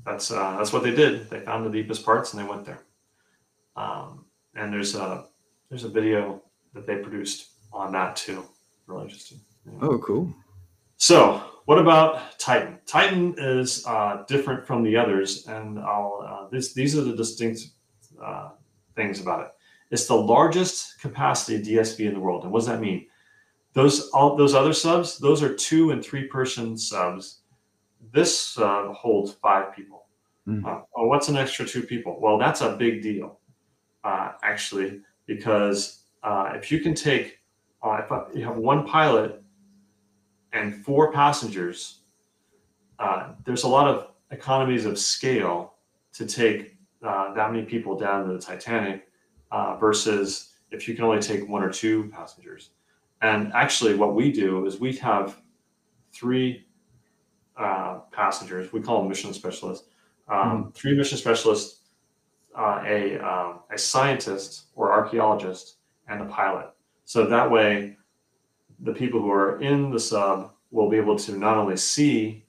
[0.04, 1.28] that's uh, that's what they did.
[1.28, 2.84] They found the deepest parts and they went there.
[3.74, 5.26] Um, and there's a
[5.70, 6.42] there's a video
[6.74, 8.44] that they produced on that too.
[8.87, 9.40] Really interesting.
[9.80, 10.35] Oh, cool.
[10.96, 12.78] So, what about Titan?
[12.87, 17.68] Titan is uh, different from the others, and I'll uh, this, these are the distinct
[18.22, 18.50] uh,
[18.96, 19.52] things about it.
[19.90, 23.06] It's the largest capacity DSV in the world, and what does that mean?
[23.72, 27.40] Those all those other subs, those are two and three person subs
[28.12, 30.06] this uh, holds five people.
[30.48, 30.64] Mm.
[30.64, 32.18] Uh, oh, what's an extra two people?
[32.20, 33.38] Well, that's a big deal,
[34.04, 37.38] uh, actually, because uh, if you can take,
[37.84, 39.40] uh, if you have one pilot
[40.52, 42.00] and four passengers,
[42.98, 45.74] uh, there's a lot of economies of scale
[46.12, 49.06] to take that many people down to the Titanic
[49.78, 52.70] versus if you can only take one or two passengers.
[53.22, 55.40] And actually, what we do is we have
[56.12, 56.66] three
[57.56, 58.72] uh, passengers.
[58.72, 59.86] We call them mission specialists.
[60.28, 60.74] Um, mm.
[60.74, 61.79] Three mission specialists,
[62.56, 65.76] uh, a um, a scientist or archaeologist,
[66.08, 66.70] and a pilot.
[67.04, 67.96] So that way,
[68.80, 72.44] the people who are in the sub will be able to not only see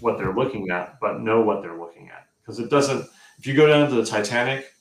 [0.00, 2.26] what they're looking at, but know what they're looking at.
[2.40, 3.06] Because it doesn't.
[3.38, 4.72] If you go down to the Titanic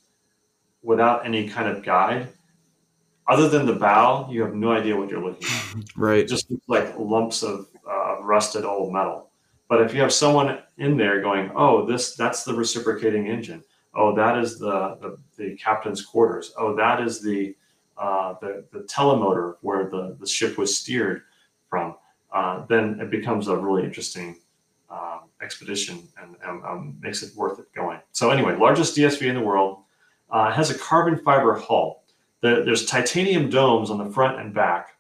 [0.82, 2.30] without any kind of guide,
[3.28, 5.76] other than the bow, you have no idea what you're looking at.
[5.98, 6.20] Right.
[6.20, 9.30] It just like lumps of uh, rusted old metal.
[9.68, 13.64] But if you have someone in there going, oh, this that's the reciprocating engine.
[13.96, 16.54] Oh, that is the the, the captain's quarters.
[16.58, 17.56] Oh, that is the
[17.98, 21.22] uh, the, the telemotor where the, the ship was steered
[21.70, 21.96] from,
[22.34, 24.38] uh, then it becomes a really interesting
[24.90, 28.00] um, expedition and, um, makes it worth it going.
[28.12, 29.84] So anyway, largest DSV in the world
[30.30, 32.04] uh, has a carbon fiber hull.
[32.42, 34.98] The, there's titanium domes on the front and back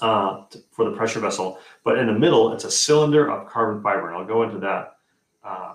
[0.00, 4.08] uh, for the pressure vessel, but in the middle, it's a cylinder of carbon fiber.
[4.08, 4.96] And I'll go into that.
[5.44, 5.74] Uh,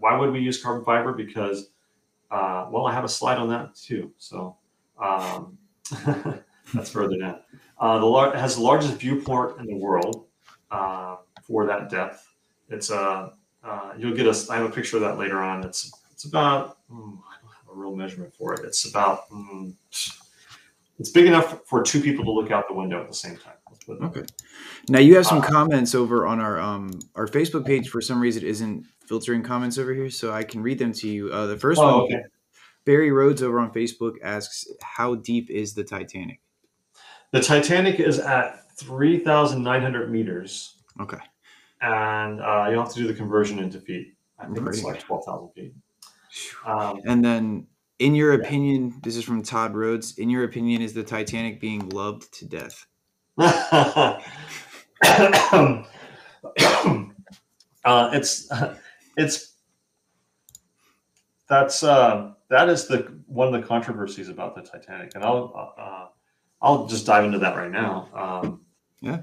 [0.00, 1.12] why would we use carbon fiber?
[1.12, 1.70] Because,
[2.30, 4.12] uh, well, I have a slide on that too.
[4.18, 4.56] So
[5.02, 5.58] um,
[6.74, 7.40] that's further down.
[7.78, 10.26] Uh, the lar- has the largest viewport in the world
[10.70, 12.26] uh, for that depth.
[12.68, 14.52] It's a uh, you'll get a.
[14.52, 15.64] I have a picture of that later on.
[15.64, 16.78] It's it's about.
[16.90, 18.64] Mm, I don't have a real measurement for it.
[18.64, 19.28] It's about.
[19.30, 19.74] Mm,
[20.98, 23.54] it's big enough for two people to look out the window at the same time.
[23.88, 24.22] Okay.
[24.88, 27.88] Now you have some uh, comments over on our um our Facebook page.
[27.88, 31.08] For some reason, it isn't filtering comments over here, so I can read them to
[31.08, 31.30] you.
[31.30, 32.22] Uh, the first oh, one, okay.
[32.84, 36.40] Barry Rhodes over on Facebook asks, "How deep is the Titanic?"
[37.32, 40.74] The Titanic is at three thousand nine hundred meters.
[41.00, 41.18] Okay
[41.80, 44.14] and uh, you'll have to do the conversion into feet.
[44.38, 45.74] I think it's like twelve thousand feet.
[46.64, 47.66] Um, and then,
[47.98, 48.46] in your yeah.
[48.46, 50.18] opinion, this is from Todd Rhodes.
[50.18, 52.86] In your opinion, is the Titanic being loved to death?
[53.38, 54.20] uh,
[57.84, 58.48] it's
[59.16, 59.54] it's
[61.48, 66.06] that's uh, that is the one of the controversies about the Titanic, and I'll uh,
[66.60, 68.08] I'll just dive into that right now.
[68.14, 68.60] Um,
[69.00, 69.22] yeah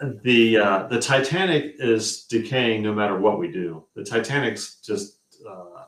[0.00, 3.84] the uh, the Titanic is decaying no matter what we do.
[3.94, 5.84] The Titanic's just uh,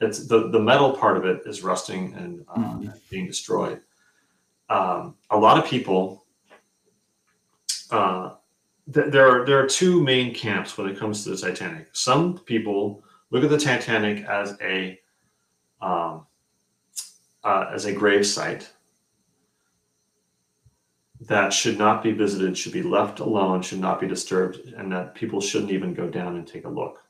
[0.00, 2.88] it's the the metal part of it is rusting and uh, mm-hmm.
[3.10, 3.80] being destroyed.
[4.68, 6.24] Um, a lot of people.
[8.92, 11.88] Th- there are there are two main camps when it comes to the Titanic.
[11.92, 14.98] Some people look at the Titanic as a
[15.80, 16.26] um,
[17.44, 18.70] uh, as a grave site
[21.20, 25.14] that should not be visited, should be left alone, should not be disturbed, and that
[25.14, 27.02] people shouldn't even go down and take a look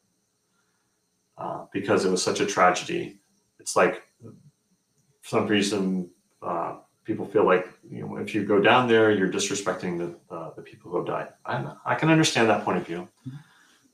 [1.39, 3.21] uh, because it was such a tragedy.
[3.61, 6.11] It's like, for some reason,
[6.43, 6.79] uh,
[7.11, 10.63] people feel like you know if you go down there, you're disrespecting the uh, the
[10.63, 11.29] people who have died.
[11.45, 13.09] I, I can understand that point of view.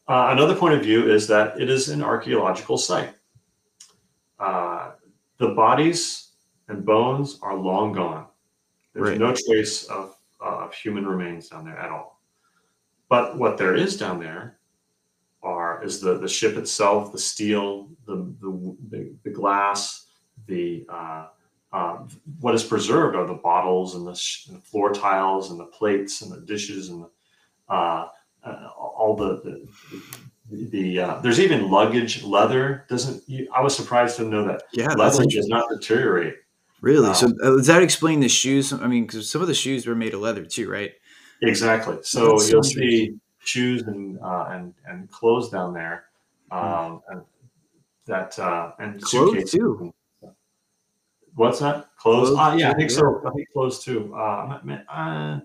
[0.09, 3.13] Uh, another point of view is that it is an archaeological site.
[4.39, 4.93] Uh,
[5.39, 6.03] the bodies
[6.69, 8.27] and bones are long gone
[8.97, 9.19] there's right.
[9.19, 12.23] no trace of, uh, of human remains down there at all.
[13.11, 14.59] But what there is down there
[15.43, 20.07] are is the the ship itself, the steel, the the, the, the glass,
[20.47, 20.87] the
[21.77, 21.99] uh, uh,
[22.41, 25.67] what is preserved are the bottles and the, sh- and the, floor tiles and the
[25.67, 28.09] plates and the dishes and the, uh,
[28.45, 29.41] uh all the
[30.51, 34.63] the, the uh, there's even luggage leather doesn't you, I was surprised to know that
[34.73, 36.37] yeah leather does not deteriorate
[36.81, 37.15] Really?
[37.15, 38.73] so uh, does that explain the shoes?
[38.73, 40.93] I mean, because some of the shoes were made of leather too, right?
[41.43, 41.99] Exactly.
[42.03, 46.05] So That's you'll see shoes and uh, and and clothes down there.
[46.51, 46.59] Hmm.
[46.59, 47.23] Um, and
[48.07, 49.93] that uh, and clothes too.
[51.37, 51.91] What's that?
[51.99, 52.31] Clothes?
[52.31, 53.23] clothes uh, yeah, I think so.
[53.27, 54.13] I think clothes too.
[54.17, 55.41] Uh, uh,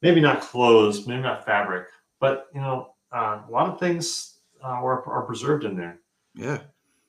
[0.00, 1.88] maybe not clothes, maybe not fabric,
[2.20, 6.00] but you know, uh, a lot of things uh, are, are preserved in there.
[6.34, 6.60] Yeah.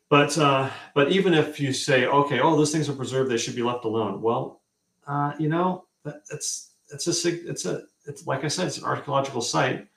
[0.09, 3.55] But uh, but even if you say, okay, oh, those things are preserved, they should
[3.55, 4.21] be left alone.
[4.21, 4.61] Well,
[5.07, 8.83] uh, you know, that, it's it's a it's a it's like I said, it's an
[8.83, 9.87] archaeological site.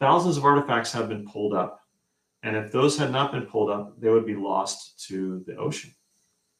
[0.00, 1.80] Thousands of artifacts have been pulled up,
[2.42, 5.94] and if those had not been pulled up, they would be lost to the ocean.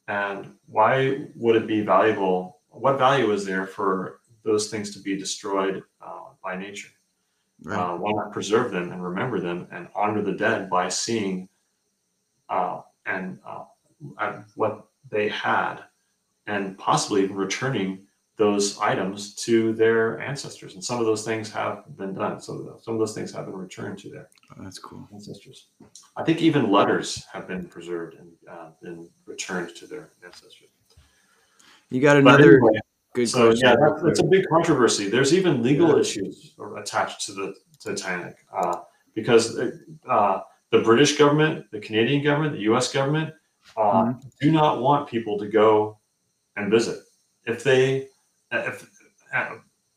[0.09, 2.61] And why would it be valuable?
[2.69, 6.89] What value is there for those things to be destroyed uh, by nature?
[7.63, 7.79] Right.
[7.79, 11.49] Uh, why not preserve them and remember them and honor the dead by seeing
[12.49, 13.65] uh, and uh,
[14.57, 15.77] what they had,
[16.47, 20.75] and possibly even returning those items to their ancestors.
[20.75, 22.41] And some of those things have been done.
[22.41, 25.69] So some of those things have been returned to their oh, that's cool ancestors.
[26.17, 30.71] I think even letters have been preserved and uh, been returned to their ancestors.
[31.91, 32.81] You got another anyway,
[33.15, 33.69] good so, question.
[33.69, 35.11] Yeah, that's, that's, a big controversy.
[35.11, 36.01] There's even legal yeah.
[36.01, 37.55] issues attached to the
[37.85, 38.79] Titanic uh,
[39.15, 39.59] because
[40.09, 42.91] uh, the British government, the Canadian government, the U.S.
[42.91, 43.35] government
[43.77, 44.29] uh, mm-hmm.
[44.41, 45.99] do not want people to go
[46.57, 47.01] and visit.
[47.45, 48.09] If they
[48.53, 48.89] if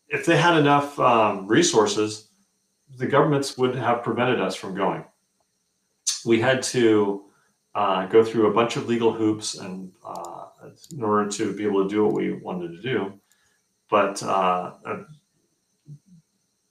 [0.07, 2.29] if they had enough um, resources,
[2.97, 5.03] the governments would have prevented us from going.
[6.25, 7.25] We had to
[7.73, 10.45] uh, go through a bunch of legal hoops and uh,
[10.91, 13.13] in order to be able to do what we wanted to do.
[13.89, 15.03] But uh, uh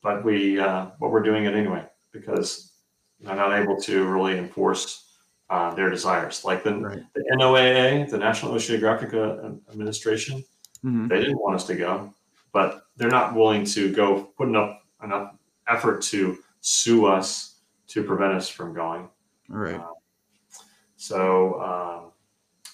[0.02, 2.72] but we uh, but we're doing it anyway because
[3.20, 5.16] they're not able to really enforce
[5.50, 6.44] uh, their desires.
[6.44, 7.02] Like the, right.
[7.14, 10.44] the NOAA, the National Oceanographic uh, Administration,
[10.84, 11.08] Mhm.
[11.08, 12.12] They didn't want us to go,
[12.52, 15.34] but they're not willing to go put enough enough
[15.68, 19.08] effort to sue us to prevent us from going.
[19.50, 19.80] All right.
[20.96, 22.12] So, um,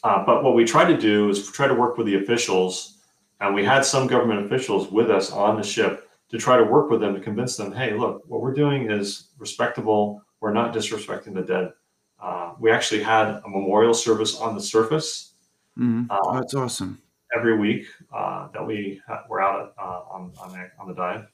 [0.04, 2.98] uh, but what we try to do is try to work with the officials,
[3.40, 6.90] and we had some government officials with us on the ship to try to work
[6.90, 10.22] with them to convince them, hey, look, what we're doing is respectable.
[10.40, 11.72] We're not disrespecting the dead.
[12.20, 15.34] Uh, we actually had a memorial service on the surface
[15.78, 16.06] Mhm.
[16.10, 16.98] uh, that's awesome.
[17.34, 21.26] Every week uh, that we ha- were out uh, on on the, on the dive.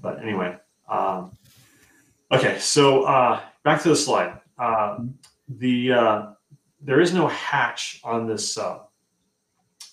[0.00, 0.56] But anyway,
[0.88, 1.36] um,
[2.30, 2.58] okay.
[2.58, 4.40] So uh, back to the slide.
[4.58, 4.98] Uh,
[5.48, 6.26] the uh,
[6.80, 8.88] there is no hatch on this sub.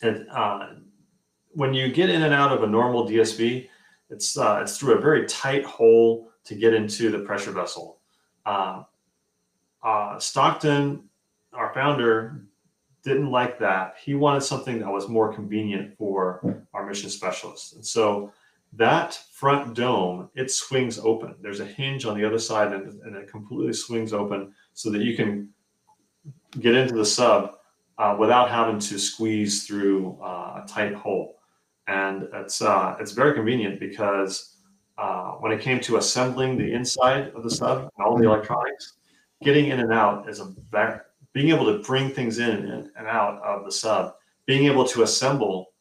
[0.01, 0.75] It, uh,
[1.51, 3.67] when you get in and out of a normal DSV,
[4.09, 7.99] it's uh, it's through a very tight hole to get into the pressure vessel.
[8.45, 8.83] Uh,
[9.83, 11.09] uh, Stockton,
[11.53, 12.43] our founder,
[13.03, 13.95] didn't like that.
[14.03, 17.73] He wanted something that was more convenient for our mission specialists.
[17.73, 18.31] And so
[18.73, 21.35] that front dome, it swings open.
[21.41, 25.01] There's a hinge on the other side and, and it completely swings open so that
[25.01, 25.49] you can
[26.59, 27.55] get into the sub
[27.97, 31.39] uh, without having to squeeze through uh, a tight hole.
[31.87, 34.57] And it's, uh, it's very convenient because
[34.97, 38.93] uh, when it came to assembling the inside of the sub and all the electronics,
[39.43, 40.99] getting in and out is a very,
[41.33, 44.15] being able to bring things in and, out of the sub,
[44.45, 45.71] being able to assemble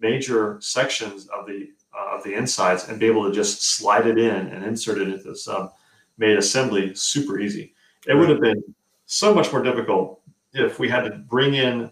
[0.00, 4.18] major sections of the uh, of the insides and be able to just slide it
[4.18, 5.72] in and insert it into the sub
[6.18, 7.74] made assembly super easy.
[8.06, 8.62] It would have been
[9.06, 10.20] so much more difficult
[10.52, 11.90] if we had to bring in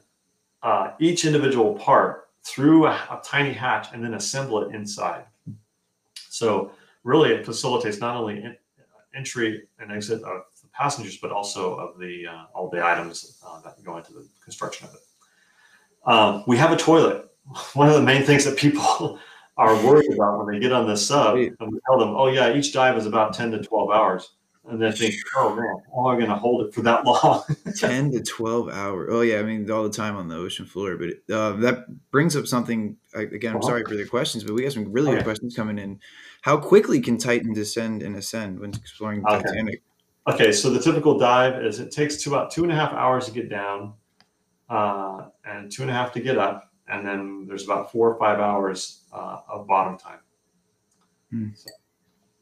[0.62, 5.24] uh, each individual part through a, a tiny hatch and then assemble it inside.
[6.28, 6.72] So
[7.04, 8.56] really, it facilitates not only in,
[9.14, 10.42] entry and exit of
[10.74, 14.88] passengers, but also of the uh, all the items uh, that go into the construction
[14.88, 15.00] of it.
[16.06, 17.30] Um, we have a toilet.
[17.74, 19.18] One of the main things that people
[19.56, 22.54] are worried about when they get on the sub, and we tell them, "Oh yeah,
[22.54, 24.32] each dive is about ten to twelve hours,"
[24.68, 27.42] and they think, "Oh man, how am I going to hold it for that long?"
[27.76, 29.08] 10 to 12 hours.
[29.10, 29.40] Oh, yeah.
[29.40, 30.96] I mean, all the time on the ocean floor.
[30.96, 32.96] But uh, that brings up something.
[33.14, 33.66] Again, I'm Uh-huh.
[33.68, 35.98] sorry for the questions, but we got some really good questions coming in.
[36.42, 39.42] How quickly can Titan descend and ascend when exploring the Okay.
[39.42, 39.82] Titanic?
[40.26, 43.26] Okay, so the typical dive is it takes two, about two and a half hours
[43.26, 43.92] to get down,
[44.70, 48.18] uh, and two and a half to get up, and then there's about four or
[48.18, 50.20] five hours uh, of bottom time.
[51.30, 51.48] Hmm.
[51.54, 51.70] So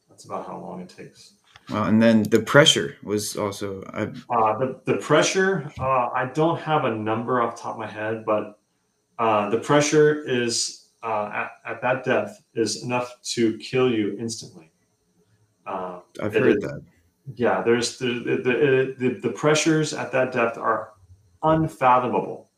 [0.09, 1.35] that's about how long it takes.
[1.71, 3.83] Well, and then the pressure was also.
[3.93, 7.81] I, Uh, the the pressure, uh, I don't have a number off the top of
[7.81, 8.61] my head, but
[9.19, 14.73] uh, the pressure is uh, at, at that depth is enough to kill you instantly.
[15.67, 16.63] Uh, I've heard is.
[16.63, 16.83] that.
[17.35, 20.93] Yeah, there's the the, the the pressures at that depth are
[21.43, 22.51] unfathomable.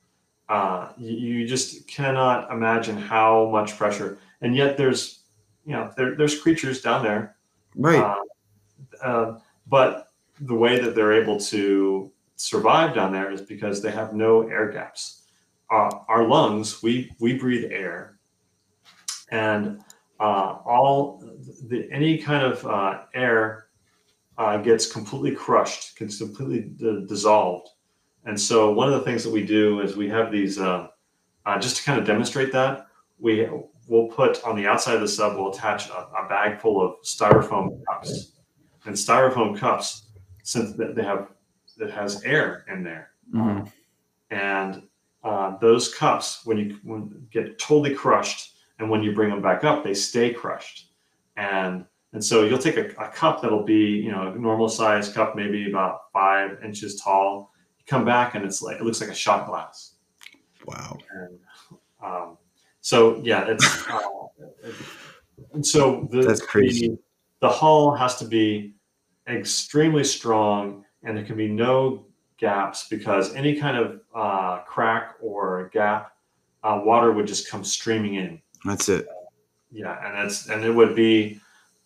[0.49, 5.21] Uh, you, you just cannot imagine how much pressure, and yet there's
[5.65, 7.37] you know there, there's creatures down there,
[7.77, 8.01] Right.
[8.01, 10.09] uh, uh, but
[10.41, 14.71] the way that they're able to survive down there is because they have no air
[14.71, 15.23] gaps.
[15.71, 18.19] Uh, our lungs, we we breathe air,
[19.31, 19.83] and
[20.21, 21.23] uh, all
[21.69, 23.64] the any kind of uh, air
[24.39, 27.68] uh, gets completely crushed, gets completely d- dissolved.
[28.24, 30.89] And so one of the things that we do is we have these uh,
[31.47, 32.87] uh, just to kind of demonstrate that
[33.18, 33.47] we
[33.87, 36.95] will put on the outside of the sub we'll attach a, a bag full of
[37.05, 38.32] styrofoam cups
[38.87, 40.07] and styrofoam cups
[40.43, 41.28] since they have
[41.76, 43.70] that has air in there Mhm.
[44.30, 44.82] and
[45.22, 49.64] uh, those cups when you when, get totally crushed and when you bring them back
[49.64, 50.93] up they stay crushed
[51.37, 51.85] and
[52.15, 55.37] and so you'll take a, a cup that'll be you know a normal size cup
[55.37, 59.15] maybe about five inches tall you come back and it's like it looks like a
[59.15, 59.97] shot glass
[60.67, 60.97] Wow.
[61.12, 61.39] and
[62.03, 62.39] um,
[62.81, 64.01] so yeah it's uh,
[65.53, 66.89] and so the, That's crazy.
[66.89, 66.99] the
[67.41, 68.75] the hull has to be
[69.29, 72.07] extremely strong and there can be no
[72.39, 76.12] gaps because any kind of uh, crack or gap
[76.62, 79.07] uh, water would just come streaming in That's it.
[79.71, 81.41] yeah and it's and it would be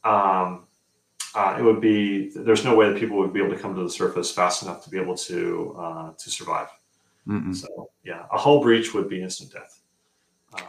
[0.05, 0.64] um,
[1.34, 3.82] uh, it would be there's no way that people would be able to come to
[3.82, 6.68] the surface fast enough to be able to uh, to survive
[7.26, 7.55] Mm-mm.
[7.55, 9.80] so yeah a hull breach would be instant death
[10.55, 10.61] uh,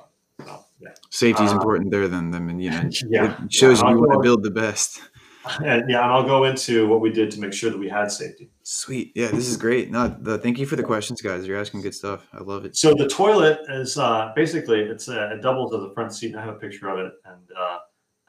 [0.45, 3.81] so, yeah Safety is Uh, important there than them, and you know, yeah it shows
[3.81, 5.01] yeah, you want to build the best.
[5.63, 8.11] and yeah and i'll go into what we did to make sure that we had
[8.11, 9.13] safety Sweet.
[9.15, 9.89] Yeah, this is great.
[9.89, 11.47] No, the, thank you for the questions, guys.
[11.47, 12.27] You're asking good stuff.
[12.31, 12.77] I love it.
[12.77, 16.33] So the toilet is uh, basically it's uh, it doubles as a front seat.
[16.33, 17.41] And I have a picture of it, and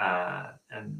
[0.00, 0.96] uh, and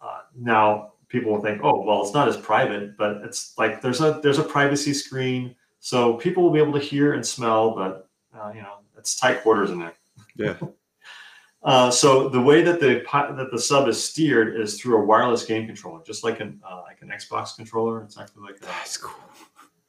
[0.00, 4.00] uh, now people will think, oh, well, it's not as private, but it's like there's
[4.00, 8.10] a there's a privacy screen, so people will be able to hear and smell, but
[8.36, 9.94] uh, you know, it's tight quarters in there.
[10.36, 10.56] Yeah.
[11.64, 13.02] Uh, so the way that the
[13.38, 16.82] that the sub is steered is through a wireless game controller, just like an uh,
[16.82, 18.02] like an Xbox controller.
[18.02, 19.18] It's actually like a, That's cool.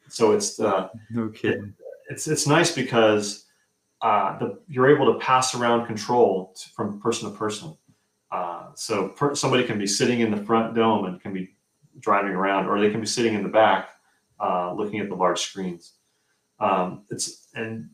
[0.07, 1.73] so it's uh, No kidding.
[2.09, 3.47] it's it's nice because
[4.01, 7.75] uh, the, you're able to pass around control to, from person to person.
[8.36, 11.55] Uh, so per, somebody can be sitting in the front dome and can be
[11.99, 13.91] driving around, or they can be sitting in the back
[14.41, 15.93] uh, looking at the large screens.
[16.59, 17.89] Um, it's and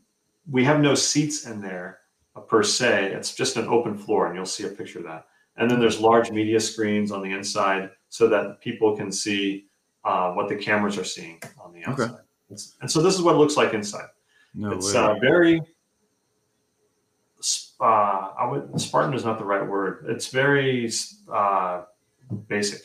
[0.50, 2.00] we have no seats in there
[2.34, 3.12] uh, per se.
[3.12, 5.26] It's just an open floor, and you'll see a picture of that.
[5.56, 9.66] And then there's large media screens on the inside so that people can see
[10.04, 12.24] uh, what the cameras are seeing on the outside.
[12.50, 14.08] It's- and so this is what it looks like inside.
[14.54, 15.00] No it's way.
[15.00, 15.60] uh, very
[17.80, 20.04] uh, I would Spartan is not the right word.
[20.08, 20.90] It's very
[21.32, 21.82] uh,
[22.48, 22.82] basic.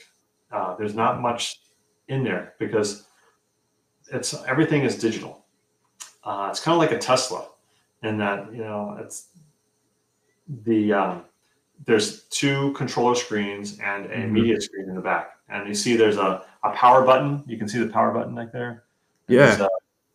[0.52, 1.60] Uh, there's not much
[2.08, 3.06] in there because
[4.12, 5.46] it's everything is digital.
[6.24, 7.48] Uh, it's kind of like a Tesla
[8.04, 9.28] in that you know it's
[10.64, 11.24] the um,
[11.86, 14.32] there's two controller screens and a Mhm.
[14.32, 17.44] media screen in the back, and you see there's a, a power button.
[17.48, 18.84] You can see the power button right there.
[19.28, 19.46] yeah.
[19.48, 19.70] There's a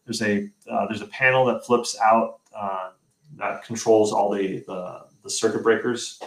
[0.04, 2.90] there's a, uh, there's a panel that flips out uh,
[3.36, 6.20] that controls all the, the the circuit breakers.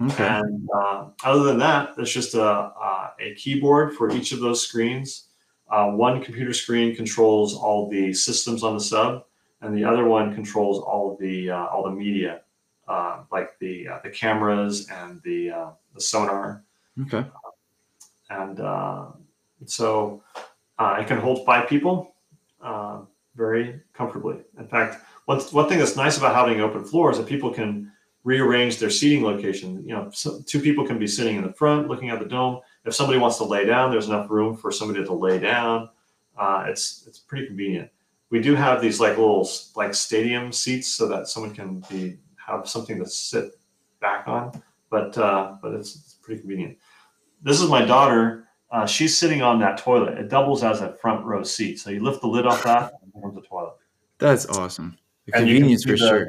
[0.00, 0.26] Okay.
[0.26, 4.66] And uh, other than that, it's just a uh, a keyboard for each of those
[4.66, 5.28] screens.
[5.70, 9.24] Uh, one computer screen controls all the systems on the sub,
[9.60, 12.40] and the other one controls all the uh, all the media,
[12.88, 16.62] uh, like the uh, the cameras and the uh, the sonar
[17.00, 17.24] Okay.
[18.30, 19.06] and uh,
[19.64, 20.22] so
[20.78, 22.14] uh, it can hold five people
[22.62, 23.00] uh,
[23.34, 24.36] very comfortably.
[24.58, 27.90] In fact, one, one thing that's nice about having open floor is that people can
[28.24, 29.82] rearrange their seating location.
[29.86, 32.60] You know, so two people can be sitting in the front looking at the dome.
[32.84, 35.90] If somebody wants to lay down, there's enough room for somebody to lay down.
[36.36, 37.90] Uh, it's it's pretty convenient.
[38.30, 42.68] We do have these like little like stadium seats so that someone can be have
[42.68, 43.52] something to sit
[44.00, 46.78] back on, but uh, but it's, it's pretty convenient.
[47.42, 50.16] This is my daughter uh, she's sitting on that toilet.
[50.18, 51.78] It doubles as a front row seat.
[51.78, 53.74] So you lift the lid off that, and there comes the toilet.
[54.18, 54.96] That's awesome.
[55.34, 56.28] And convenience for the- sure.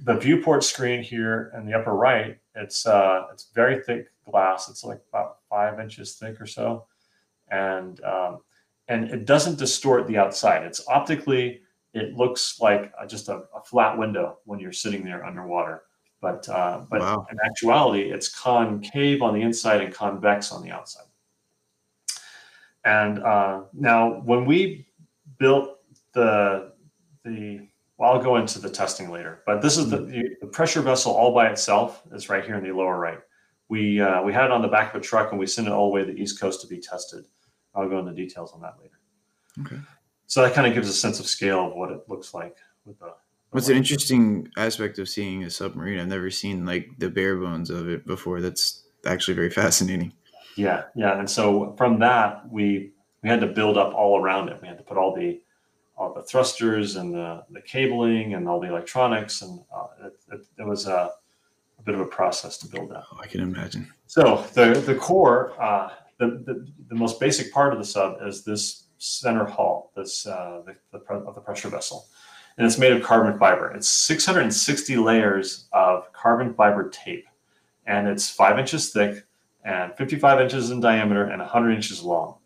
[0.00, 4.68] The viewport screen here in the upper right, it's uh, it's very thick glass.
[4.68, 6.86] It's like about five inches thick or so,
[7.50, 8.40] and um,
[8.88, 10.64] and it doesn't distort the outside.
[10.64, 11.62] It's optically,
[11.94, 15.84] it looks like a, just a, a flat window when you're sitting there underwater.
[16.20, 17.26] But uh, but Wow.
[17.30, 21.06] in actuality, it's concave on the inside and convex on the outside.
[22.84, 24.86] And uh, now, when we
[25.38, 25.78] built
[26.12, 26.72] the
[27.24, 30.80] the well, I'll go into the testing later, but this is the, the, the pressure
[30.80, 32.02] vessel all by itself.
[32.12, 33.20] It's right here in the lower right.
[33.68, 35.72] We uh, we had it on the back of a truck and we sent it
[35.72, 37.24] all the way to the East Coast to be tested.
[37.74, 38.98] I'll go into details on that later.
[39.60, 39.80] Okay.
[40.26, 42.98] So that kind of gives a sense of scale of what it looks like with
[42.98, 43.14] the.
[43.50, 46.00] What's an interesting aspect of seeing a submarine?
[46.00, 48.40] I've never seen like the bare bones of it before.
[48.40, 50.12] That's actually very fascinating.
[50.56, 52.92] Yeah, yeah, and so from that we
[53.22, 54.60] we had to build up all around it.
[54.60, 55.40] We had to put all the
[55.96, 60.40] all the thrusters and the, the cabling and all the electronics, and uh, it, it,
[60.58, 61.10] it was a,
[61.78, 63.04] a bit of a process to build that.
[63.12, 63.88] Oh, I can imagine.
[64.06, 68.44] So the the core, uh, the, the the most basic part of the sub is
[68.44, 72.06] this center hull, this uh, the, the of the pressure vessel,
[72.58, 73.70] and it's made of carbon fiber.
[73.72, 77.26] It's 660 layers of carbon fiber tape,
[77.86, 79.24] and it's five inches thick
[79.64, 82.36] and 55 inches in diameter and 100 inches long.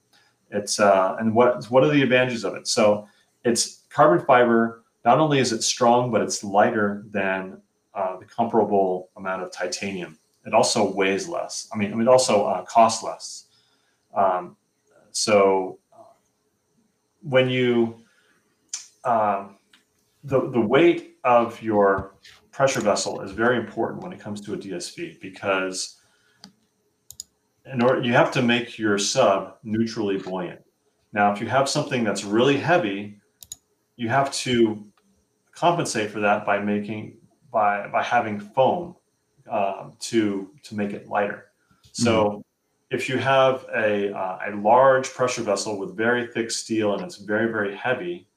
[0.51, 2.66] It's uh, and what what are the advantages of it?
[2.66, 3.07] So
[3.45, 4.84] it's carbon fiber.
[5.05, 7.61] Not only is it strong, but it's lighter than
[7.95, 10.18] uh, the comparable amount of titanium
[10.49, 11.68] it also weighs less.
[11.72, 13.47] I mean, I mean, it also uh, costs less.
[14.14, 14.57] Um,
[15.11, 16.14] so uh,
[17.22, 17.99] when you
[19.05, 19.59] um,
[20.24, 22.14] the the weight of your
[22.51, 26.01] pressure vessel is very important when it comes to a DSV because
[27.70, 30.61] in order you have to make your sub neutrally buoyant.
[31.12, 33.18] Now, if you have something that's really heavy,
[33.99, 34.86] you have to
[35.53, 37.18] compensate for that by making
[37.51, 38.94] by by having foam
[39.51, 41.46] um, to to make it lighter.
[41.92, 42.44] So
[42.90, 47.16] if you have a uh, a large pressure vessel with very thick steel and it's
[47.16, 48.28] very very heavy,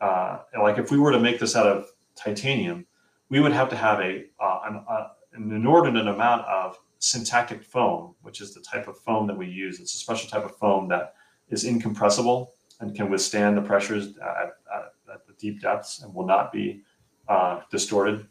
[0.00, 2.84] uh, like if we were to make this out of titanium,
[3.28, 8.16] we would have to have a uh, an, uh, an inordinate amount of syntactic foam,
[8.22, 9.78] which is the type of foam that we use.
[9.78, 11.14] It's a special type of foam that
[11.48, 16.26] is incompressible and can withstand the pressures at, at, at the deep depths and will
[16.26, 16.82] not be
[17.28, 18.26] uh, distorted.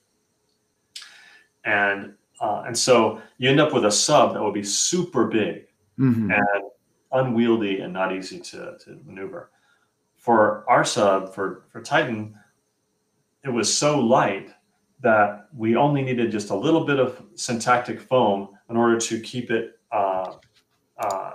[1.65, 5.67] And uh, and so you end up with a sub that will be super big
[5.97, 6.63] hmm and
[7.13, 9.51] unwieldy and not easy to, to maneuver.
[10.17, 12.35] For our sub, for, for Titan,
[13.43, 14.49] it was so light
[15.01, 19.51] that we only needed just a little bit of syntactic foam in order to keep
[19.51, 20.35] it uh,
[20.97, 21.31] uh,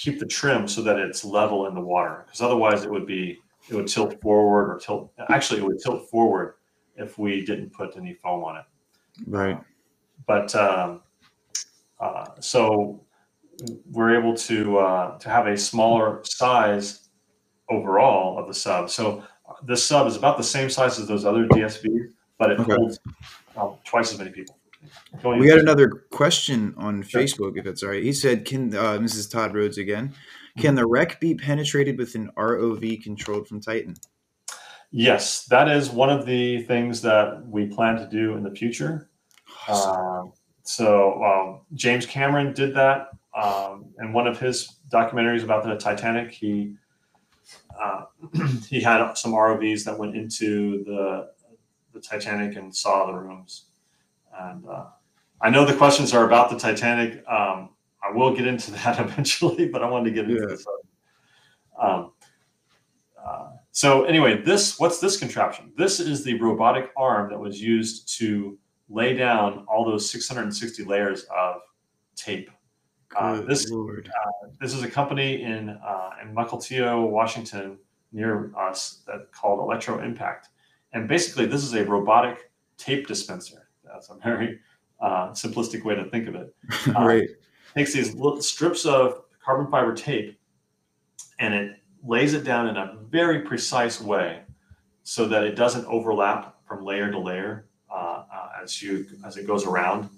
[0.00, 3.38] keep the trim so that it's level in the water because otherwise it would be
[3.68, 6.54] it would tilt forward or tilt actually it would tilt forward
[6.96, 8.64] if we didn't put any foam on it
[9.26, 9.58] Right.
[10.26, 11.02] but um,
[12.00, 13.04] uh, so
[13.90, 17.08] we're able to uh, to have a smaller size
[17.70, 18.88] overall of the sub.
[18.88, 19.24] So
[19.64, 22.72] this sub is about the same size as those other DSVs, but it Okay.
[22.72, 23.00] holds
[23.56, 24.57] um, twice as many people.
[25.24, 27.22] We got another question on Sure.
[27.22, 28.02] Facebook, if that's all right.
[28.02, 29.30] He said, "Can uh, Mrs.
[29.30, 30.14] Todd Rhodes again?
[30.58, 33.96] Can the wreck be penetrated with an ROV controlled from Titan?"
[34.90, 39.10] Yes, that is one of the things that we plan to do in the future.
[39.68, 40.32] Um,
[40.62, 46.30] so um, James Cameron did that um, in one of his documentaries about the Titanic.
[46.30, 46.74] He
[47.78, 48.04] uh,
[48.68, 51.30] he had some ROVs that went into the
[51.92, 53.66] the Titanic and saw the rooms.
[54.40, 54.86] And uh,
[55.40, 57.24] I know the questions are about the Titanic.
[57.28, 57.70] Um,
[58.02, 60.46] I will get into that eventually, but I wanted to get into Yeah.
[60.48, 60.66] this.
[61.80, 62.12] Um,
[63.24, 65.72] uh, so anyway, this what's this contraption?
[65.76, 68.58] This is the robotic arm that was used to
[68.88, 71.56] lay down all those 660 layers of
[72.16, 72.50] tape.
[73.16, 74.10] Uh, this Lord.
[74.60, 77.78] this is a company in uh, in Mukilteo, Washington,
[78.12, 80.46] near us, that called Electroimpact,
[80.92, 83.67] and basically this is a robotic tape dispenser.
[83.92, 84.60] That's a very
[85.00, 86.54] uh, simplistic way to think of it.
[86.88, 87.28] uh, right.
[87.74, 90.38] Takes these little strips of carbon fiber tape,
[91.38, 94.42] and it lays it down in a very precise way,
[95.02, 99.46] so that it doesn't overlap from layer to layer uh, uh, as you as it
[99.46, 100.10] goes around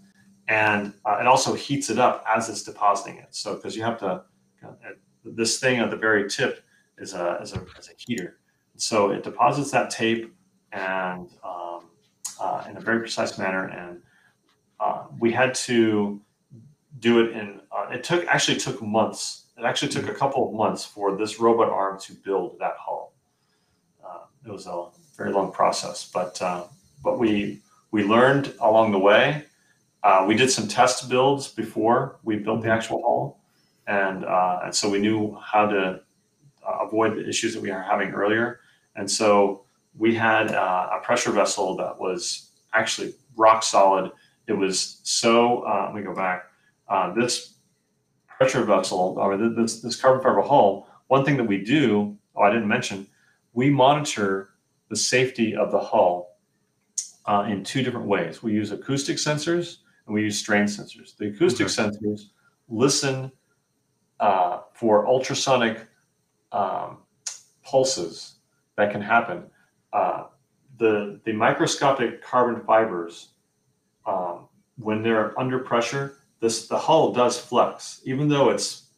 [0.50, 3.28] and uh, it also heats it up as it's depositing it.
[3.30, 4.24] So because you have to,
[4.66, 4.72] uh,
[5.24, 6.64] this thing at the very tip
[6.98, 8.40] is a is a, is a heater.
[8.76, 10.34] So it deposits that tape
[10.72, 11.89] and um,
[12.40, 14.02] uh, in a very precise manner, and
[14.80, 16.20] uh, we had to
[16.98, 17.60] do it in.
[17.70, 19.46] Uh, it took actually took months.
[19.58, 23.12] It actually took a couple of months for this robot arm to build that hull.
[24.04, 24.86] Uh, it was a
[25.16, 26.64] very long process, but uh,
[27.04, 27.60] but we
[27.90, 29.44] we learned along the way.
[30.02, 33.40] Uh, we did some test builds before we built the actual hull,
[33.86, 36.00] and uh, and so we knew how to
[36.66, 38.60] uh, avoid the issues that we were having earlier.
[38.96, 39.64] And so
[39.96, 44.10] we had uh, a pressure vessel that was actually rock solid.
[44.46, 45.62] It was so.
[45.62, 46.44] Uh, let me go back.
[46.88, 47.54] Uh, this
[48.26, 50.88] pressure vessel, or this this carbon fiber hull.
[51.08, 53.06] One thing that we do, oh, I didn't mention,
[53.52, 54.50] we monitor
[54.88, 56.36] the safety of the hull
[57.26, 58.42] uh, in two different ways.
[58.42, 61.16] We use acoustic sensors and we use strain sensors.
[61.16, 62.30] The acoustic sensors
[62.68, 63.32] listen
[64.20, 65.86] uh, for ultrasonic
[66.52, 66.98] um,
[67.64, 68.36] pulses
[68.76, 69.49] that can happen.
[69.92, 70.24] Uh,
[70.78, 73.30] the the microscopic carbon fibers,
[74.06, 78.88] um, when they're under pressure, this the hull does flex, even though it's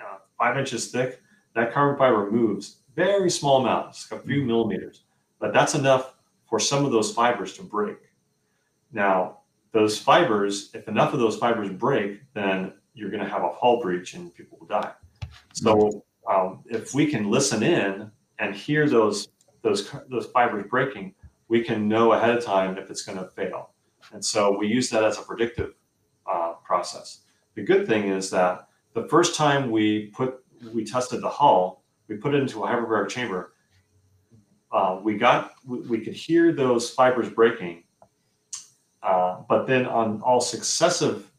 [0.00, 1.20] uh, five inches thick.
[1.54, 5.02] That carbon fiber moves very small amounts, a few millimeters,
[5.38, 6.14] but that's enough
[6.48, 7.98] for some of those fibers to break.
[8.92, 9.38] Now,
[9.72, 13.80] those fibers, if enough of those fibers break, then you're going to have a hull
[13.80, 14.92] breach and people will die.
[15.52, 19.28] So, um, if we can listen in and hear those
[19.68, 21.14] those those fibers breaking,
[21.48, 23.70] we can know ahead of time if it's going to fail.
[24.12, 25.74] And so we use that as a predictive
[26.26, 27.20] uh, process.
[27.54, 32.16] The good thing is that the first time we put we tested the hull, we
[32.16, 33.54] put it into a hyperbaric chamber.
[34.72, 37.84] Uh, we got we, we could hear those fibers breaking,
[39.02, 41.30] uh, but then on all successive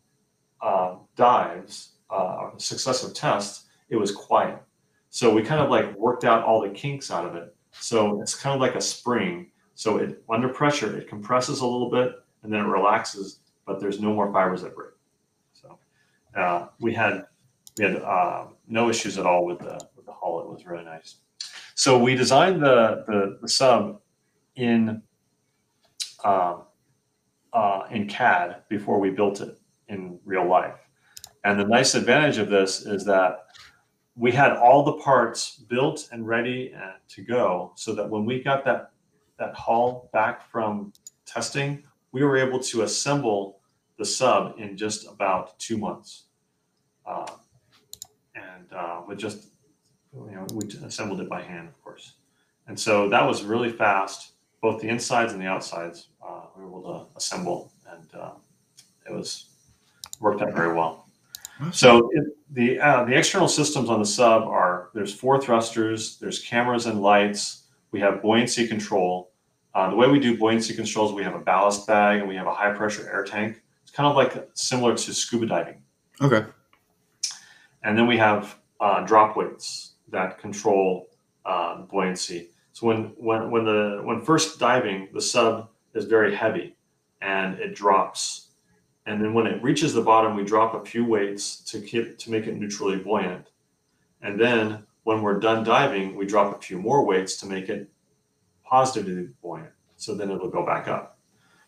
[0.61, 4.61] uh, dives, uh, successive tests, it was quiet.
[5.09, 7.55] So we kind of like worked out all the kinks out of it.
[7.79, 9.51] So it's kind of like a spring.
[9.75, 12.13] So it under pressure, it compresses a little bit
[12.43, 14.91] and then it relaxes, but there's no more fibers that break.
[15.53, 15.77] So
[16.35, 17.25] uh, we had
[17.77, 20.41] we had uh, no issues at all with the with the hull.
[20.41, 21.17] It was really nice.
[21.75, 24.01] So we designed the the, the sub
[24.55, 25.01] in
[26.23, 26.63] um,
[27.53, 29.57] uh, in CAD before we built it
[29.87, 30.75] in real life.
[31.43, 33.47] And the nice advantage of this is that
[34.19, 36.75] we had all the parts built and ready
[37.07, 38.91] to go, so that when we got that
[39.37, 40.91] that hull back from
[41.25, 43.59] testing, we were able to assemble
[43.97, 46.25] the sub in just about two months.
[47.05, 47.31] Uh,
[48.35, 49.47] and uh, with just
[50.13, 52.15] you know we assembled it by hand, of course.
[52.67, 56.09] And so that was really fast, both the insides and the outsides.
[56.21, 58.31] Uh, we were able to assemble, and uh,
[59.07, 59.49] it was
[60.19, 61.08] worked out very well.
[61.71, 66.39] So it, the uh, the external systems on the sub are there's four thrusters, there's
[66.39, 67.63] cameras and lights.
[67.91, 69.31] We have buoyancy control.
[69.75, 72.47] Uh, the way we do buoyancy controls, we have a ballast bag and we have
[72.47, 73.61] a high pressure air tank.
[73.83, 75.81] It's kind of like similar to scuba diving.
[76.21, 76.45] Okay.
[77.83, 81.07] And then we have uh, drop weights that control
[81.45, 82.51] uh, buoyancy.
[82.73, 86.75] So when when when the when first diving, the sub is very heavy
[87.21, 88.48] and it drops.
[89.09, 92.29] And then when it reaches the bottom, we drop a few weights to keep to
[92.29, 93.47] make it neutrally buoyant.
[94.21, 97.89] And then when we're done diving, we drop a few more weights to make it
[98.63, 99.71] positively buoyant.
[99.97, 101.17] So then it'll go back up.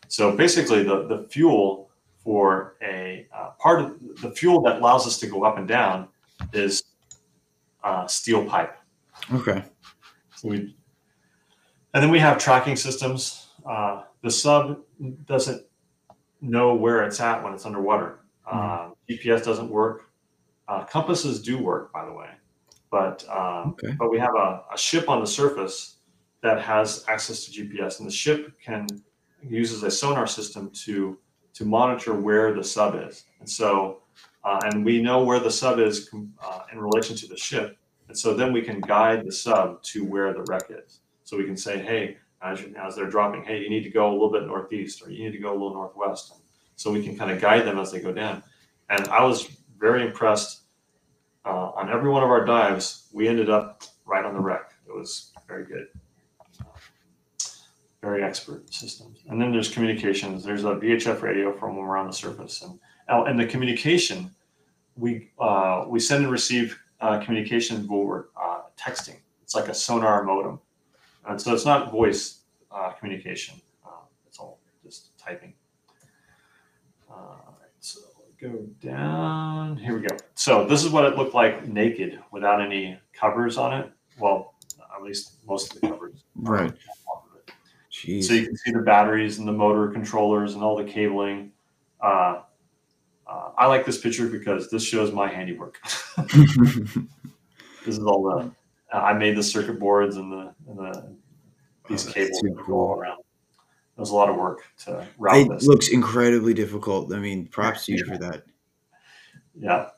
[0.06, 1.90] So basically, the, the fuel
[2.22, 6.06] for a uh, part of the fuel that allows us to go up and down
[6.52, 6.84] is
[7.82, 8.76] uh, steel pipe.
[9.34, 9.64] Okay.
[10.36, 10.76] So we,
[11.92, 13.48] and then we have tracking systems.
[13.66, 14.78] Uh, the sub
[15.26, 15.66] doesn't
[16.42, 18.18] know where it's at when it's underwater.
[18.46, 18.92] Mhm.
[19.08, 20.10] GPS doesn't work.
[20.68, 22.30] Uh, compasses do work, by the way,
[22.90, 23.94] but um, Okay.
[23.98, 25.98] but we have a, a ship on the surface
[26.42, 28.86] that has access to GPS, and the ship can
[29.42, 31.18] uses a sonar system to
[31.54, 34.02] to monitor where the sub is, and so
[34.44, 36.10] uh, and we know where the sub is
[36.42, 37.76] uh, in relation to the ship,
[38.08, 41.00] and so then we can guide the sub to where the wreck is.
[41.24, 44.10] So we can say, hey, as, you, as they're dropping, hey, you need to go
[44.10, 46.34] a little bit northeast, or you need to go a little northwest.
[46.76, 48.42] So we can kind of guide them as they go down.
[48.90, 50.62] And I was very impressed
[51.44, 53.08] uh, on every one of our dives.
[53.12, 54.72] We ended up right on the wreck.
[54.86, 55.88] It was very good
[58.02, 59.20] very expert systems.
[59.28, 60.42] And then there's communications.
[60.42, 62.78] There's a VHF radio from when we're on the surface, and
[63.08, 64.30] oh, and the communication,
[64.96, 69.16] we uh, we send and receive uh, communication over uh, texting.
[69.42, 70.58] It's like a sonar modem,
[71.28, 73.60] and so it's not voice uh, communication.
[73.84, 75.54] Uh, it's all just typing.
[77.10, 78.00] Uh, all right, so
[78.40, 79.76] go down.
[79.76, 80.16] Here we go.
[80.34, 83.90] So this is what it looked like naked, without any covers on it.
[84.18, 84.54] Well,
[84.94, 86.24] at least most of the covers.
[86.34, 86.72] Right.
[87.08, 87.52] off of it.
[87.90, 88.24] Jeez.
[88.24, 91.52] So you can see the batteries and the motor controllers and all the cabling.
[92.00, 92.40] Uh,
[93.26, 95.78] uh, I like this picture because this shows my handiwork.
[96.16, 96.96] this
[97.86, 98.50] is all the
[98.92, 101.16] uh, I made the circuit boards and the and the
[101.88, 103.18] these Oh, cables that go around.
[103.96, 105.66] It was a lot of work to route It this.
[105.66, 107.12] looks incredibly difficult.
[107.12, 108.44] I mean, props to you for that.
[109.54, 109.90] Yeah.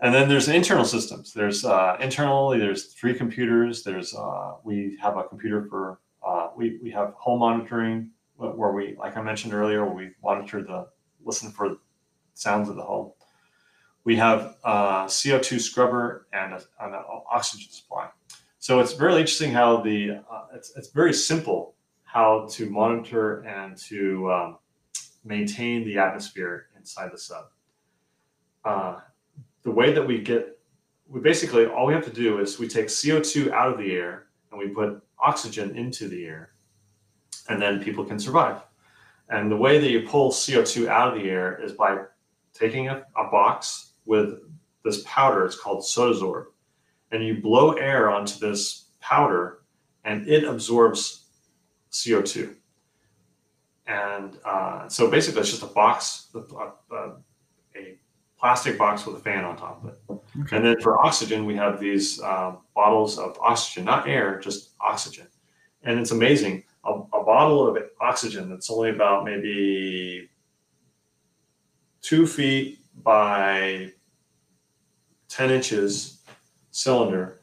[0.00, 1.32] And then there's internal systems.
[1.32, 3.82] There's uh, internally, there's three computers.
[3.82, 8.94] There's uh, we have a computer for uh, we we have home monitoring where we,
[8.98, 10.88] like I mentioned earlier, where we monitor the
[11.24, 11.76] listen for
[12.34, 13.12] sounds of the home.
[14.04, 18.08] We have uh, CO2 scrubber and a, and an oxygen supply.
[18.66, 23.76] So it's very interesting how the uh, it's it's very simple how to monitor and
[23.90, 24.58] to um,
[25.24, 27.44] maintain the atmosphere inside the sub.
[28.64, 28.96] Uh,
[29.62, 30.58] the way that we get,
[31.08, 34.26] we basically all we have to do is we take CO2 out of the air
[34.50, 36.50] and we put oxygen into the air,
[37.48, 38.62] and then people can survive.
[39.28, 41.98] And the way that you pull CO2 out of the air is by
[42.52, 44.40] taking a, a box with
[44.84, 45.46] this powder.
[45.46, 46.46] It's called Sodasorb,
[47.12, 49.62] and you blow air onto this powder,
[50.04, 51.26] and it absorbs
[51.92, 52.54] CO2.
[53.86, 56.38] And uh, so basically, it's just a box, a,
[56.94, 57.12] a,
[57.76, 57.98] a
[58.38, 59.98] plastic box with a fan on top of it.
[60.40, 60.56] Okay.
[60.56, 65.26] And then for oxygen, we have these uh, bottles of oxygen, not air, just oxygen.
[65.84, 66.64] And it's amazing.
[66.84, 70.28] A, a bottle of oxygen that's only about maybe
[72.02, 73.92] two feet by
[75.28, 76.15] 10 inches
[76.76, 77.40] cylinder,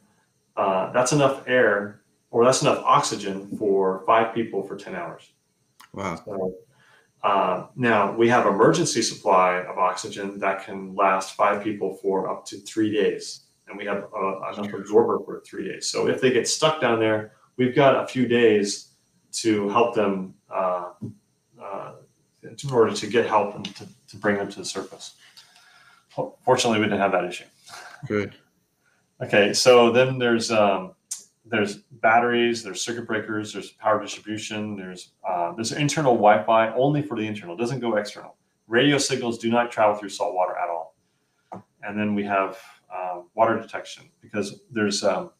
[0.55, 5.31] uh, that's enough air or that's enough oxygen for five people for 10 hours.
[5.93, 6.21] Wow.
[6.23, 6.55] So,
[7.23, 12.45] uh, now we have emergency supply of oxygen that can last five people for up
[12.45, 15.88] to three days, and we have uh, enough absorber for three days.
[15.88, 18.89] So if they get stuck down there, we've got a few days
[19.34, 20.89] to help them uh,
[21.61, 21.93] uh,
[22.43, 25.15] in order to get help and to, to bring them to the surface.
[26.43, 27.45] Fortunately, we didn't have that issue.
[28.05, 28.36] Good.
[29.24, 30.95] Okay, so then there's um,
[31.45, 37.15] there's batteries, there's circuit breakers, there's power distribution, there's uh, there's internal Wi-Fi only for
[37.15, 38.36] the internal, doesn't go external.
[38.67, 40.95] Radio signals do not travel through salt water at all.
[41.84, 42.57] And then we have
[42.93, 45.32] uh, water detection because there's um,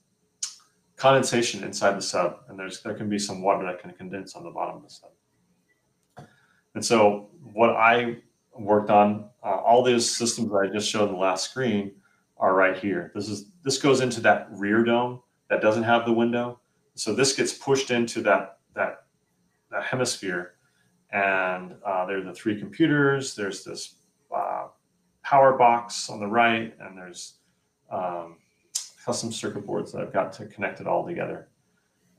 [0.96, 4.46] condensation inside the sub, and there's there can be some water that can condense on
[4.46, 6.28] the bottom of the sub.
[6.76, 8.20] And so what I
[8.58, 11.92] worked on, uh, all those systems that I just showed in the last screen
[12.38, 13.12] are right here.
[13.16, 16.60] This is this goes into that rear dome that doesn't have the window.
[16.96, 19.06] So this gets pushed into that that
[19.72, 20.56] that hemisphere,
[21.12, 23.36] and uh, there are the three computers.
[23.36, 23.96] There's this
[24.36, 24.68] uh,
[25.24, 27.36] power box on the right, and there's
[27.92, 28.38] um,
[29.04, 31.50] custom circuit boards that I've got to connect it all together.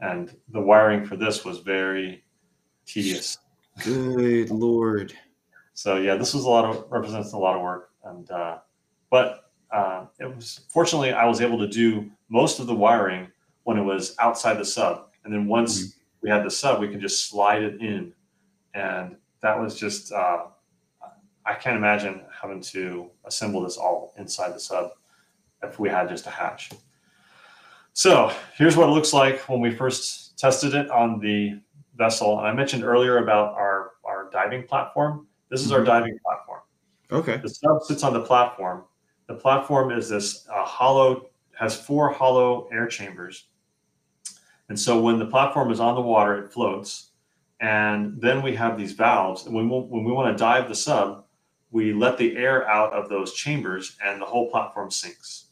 [0.00, 2.24] And the wiring for this was very
[2.86, 3.38] tedious.
[3.82, 5.14] Good lord.
[5.72, 8.58] So yeah, this was a lot of represents a lot of work, and uh,
[9.10, 9.43] but
[9.74, 13.26] uh, it was fortunately I was able to do most of the wiring
[13.64, 15.98] when it was outside the sub, and then once mm-hmm.
[16.22, 18.12] we had the sub, we could just slide it in,
[18.74, 20.44] and that was just uh,
[21.44, 24.92] I can't imagine having to assemble this all inside the sub
[25.62, 26.70] if we had just a hatch.
[27.92, 31.60] So here's what it looks like when we first tested it on the
[31.96, 32.38] vessel.
[32.38, 35.26] And I mentioned earlier about our, our diving platform.
[35.50, 35.86] This is our mm-hmm.
[35.86, 36.60] diving platform.
[37.12, 37.36] Okay.
[37.36, 38.84] The sub sits on the platform.
[39.26, 43.46] The platform is this uh, hollow, has four hollow air chambers.
[44.68, 47.10] And so when the platform is on the water, it floats.
[47.60, 49.46] And then we have these valves.
[49.46, 51.24] And when we, when we want to dive the sub,
[51.70, 55.46] we let the air out of those chambers and the whole platform sinks.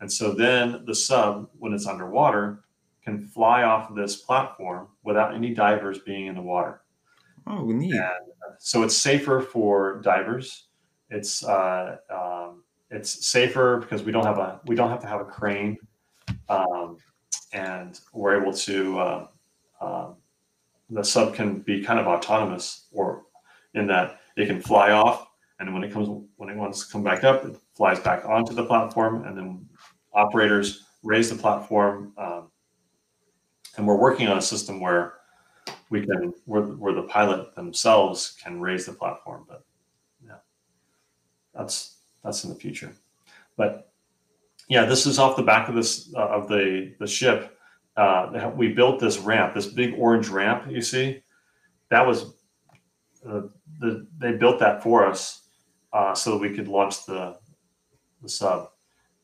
[0.00, 2.64] And so then the sub, when it's underwater,
[3.04, 6.82] can fly off of this platform without any divers being in the water.
[7.46, 7.94] Oh, neat.
[7.94, 10.68] And so it's safer for divers.
[11.10, 12.63] It's uh, um,
[12.94, 15.78] it's safer because we don't have a we don't have to have a crane,
[16.48, 16.98] um,
[17.52, 19.26] and we're able to uh,
[19.80, 20.16] um,
[20.90, 23.24] the sub can be kind of autonomous, or
[23.74, 25.28] in that it can fly off
[25.60, 28.54] and when it comes when it wants to come back up, it flies back onto
[28.54, 29.66] the platform, and then
[30.12, 32.12] operators raise the platform.
[32.18, 32.50] Um,
[33.76, 35.14] and we're working on a system where
[35.90, 39.64] we can where, where the pilot themselves can raise the platform, but
[40.24, 40.38] yeah,
[41.54, 41.93] that's
[42.24, 42.92] that's in the future.
[43.56, 43.92] But
[44.68, 47.56] yeah, this is off the back of this uh, of the the ship.
[47.96, 51.22] Uh, we built this ramp, this big orange ramp you see.
[51.90, 52.34] That was
[53.28, 53.42] uh,
[53.78, 55.48] the, they built that for us
[55.92, 57.36] uh, so that we could launch the
[58.22, 58.70] the sub,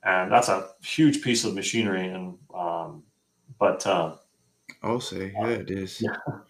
[0.05, 2.07] and that's a huge piece of machinery.
[2.09, 3.03] And um,
[3.59, 4.17] but uh,
[4.83, 6.01] I'll say, yeah, it is.
[6.01, 6.17] Yeah.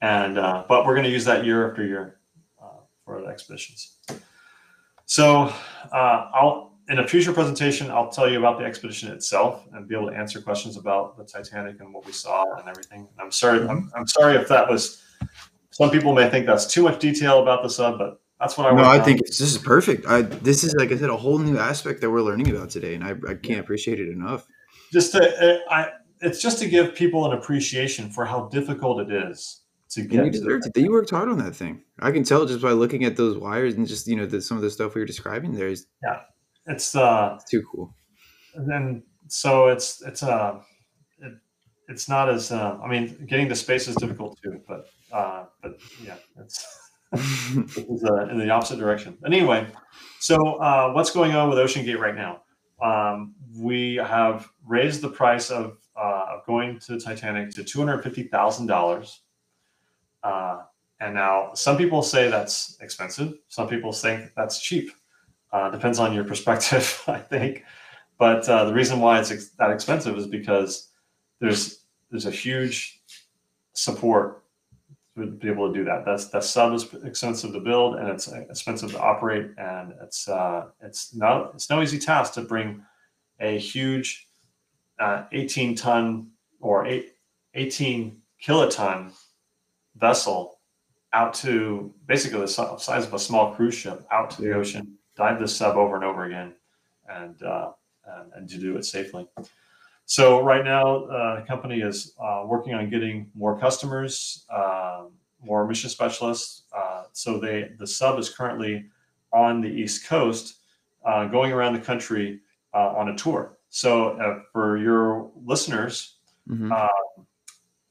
[0.00, 2.18] And uh, but we're going to use that year after year
[2.62, 3.96] uh, for the expeditions.
[5.06, 5.52] So
[5.92, 9.94] uh, I'll in a future presentation I'll tell you about the expedition itself and be
[9.94, 13.00] able to answer questions about the Titanic and what we saw and everything.
[13.00, 15.02] And I'm sorry, I'm, I'm sorry if that was.
[15.70, 18.76] Some people may think that's too much detail about the sub, but that's what I.
[18.76, 20.06] No, I think this is perfect.
[20.06, 22.94] I this is like I said, a whole new aspect that we're learning about today,
[22.94, 24.46] and I, I can't appreciate it enough.
[24.92, 25.88] Just to, I,
[26.20, 29.63] it's just to give people an appreciation for how difficult it is
[29.94, 30.24] to get.
[30.24, 30.80] And you deserved it.
[30.80, 31.82] You worked hard on that thing.
[32.00, 34.56] I can tell just by looking at those wires and just you know the, some
[34.56, 35.86] of the stuff we were describing there is.
[36.02, 36.20] Yeah,
[36.66, 37.94] it's uh, it's too cool.
[38.54, 40.60] And then so it's it's uh,
[41.18, 41.32] it,
[41.88, 45.78] it's not as uh, I mean, getting the space is difficult too, but uh, but
[46.02, 46.66] yeah, it's.
[47.14, 49.16] is, uh, in the opposite direction.
[49.24, 49.64] Anyway,
[50.18, 52.42] so uh, what's going on with OceanGate right now?
[52.82, 57.78] Um, we have raised the price of, uh, of going to the Titanic to two
[57.78, 59.20] hundred fifty thousand dollars.
[60.24, 60.62] Uh,
[61.00, 63.34] and now some people say that's expensive.
[63.48, 64.90] Some people think that's cheap.
[65.52, 67.62] Uh, depends on your perspective, I think.
[68.18, 70.88] But uh, the reason why it's ex- that expensive is because
[71.40, 73.02] there's there's a huge
[73.72, 74.44] support
[75.16, 76.04] to be able to do that.
[76.04, 80.66] That's that sub is expensive to build and it's expensive to operate, and it's uh,
[80.80, 82.82] it's no it's no easy task to bring
[83.40, 84.28] a huge
[84.98, 87.14] uh, 18 ton or eight,
[87.54, 89.12] 18 kiloton
[89.96, 90.58] vessel
[91.12, 95.40] out to basically the size of a small cruise ship out to the ocean, dive
[95.40, 96.52] the sub over and over again,
[97.08, 97.70] and uh,
[98.06, 99.26] and, and to do it safely.
[100.06, 105.04] So right now, uh, the company is uh, working on getting more customers, uh,
[105.42, 106.64] more mission specialists.
[106.76, 108.86] Uh, so they the sub is currently
[109.32, 110.56] on the East Coast,
[111.06, 112.40] uh, going around the country
[112.74, 113.56] uh, on a tour.
[113.70, 116.16] So for your listeners,
[116.48, 116.72] mm-hmm.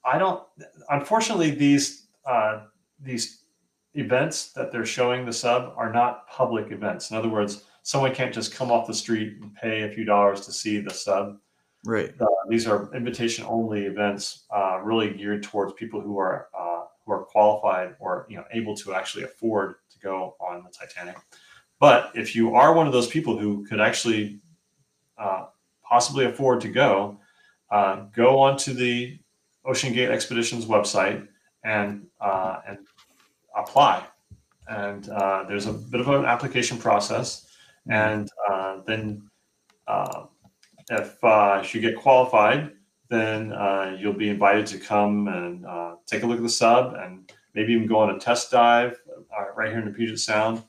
[0.06, 0.44] I don't.
[0.90, 2.08] Unfortunately, these
[3.00, 3.40] these
[3.96, 7.12] events that they're showing the sub are not public events.
[7.12, 10.46] In other words, someone can't just come off the street and pay a few dollars
[10.46, 11.38] to see the sub
[11.86, 12.14] Right.
[12.20, 17.12] Uh, these are invitation only events, uh, really geared towards people who are uh, who
[17.12, 21.18] are qualified or you know able to actually afford to go on the Titanic.
[21.80, 24.40] But if you are one of those people who could actually
[25.18, 25.48] uh,
[25.84, 27.20] possibly afford to go,
[27.70, 29.20] uh, go onto the
[29.66, 31.28] OceanGate Expeditions website
[31.64, 32.80] and uh, and
[33.56, 34.04] apply.
[34.68, 35.06] And
[35.48, 37.48] there's a bit of an application process,
[37.88, 38.30] and
[38.86, 39.30] then
[40.90, 42.72] if, uh, if you get qualified,
[43.10, 46.96] then uh, you'll be invited to come and uh, take a look at the sub
[46.96, 49.00] and maybe even go on a test dive
[49.38, 50.64] uh, right here in the Puget Sound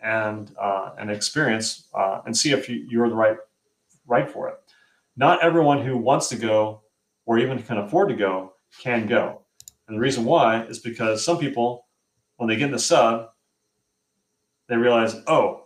[0.00, 3.36] and uh, and experience uh, and see if you, you're the right
[4.06, 4.56] right for it.
[5.16, 6.82] Not everyone who wants to go
[7.26, 9.42] or even can afford to go can go.
[9.86, 11.86] And the reason why is because some people,
[12.36, 13.28] when they get in the sub,
[14.68, 15.64] they realize, oh,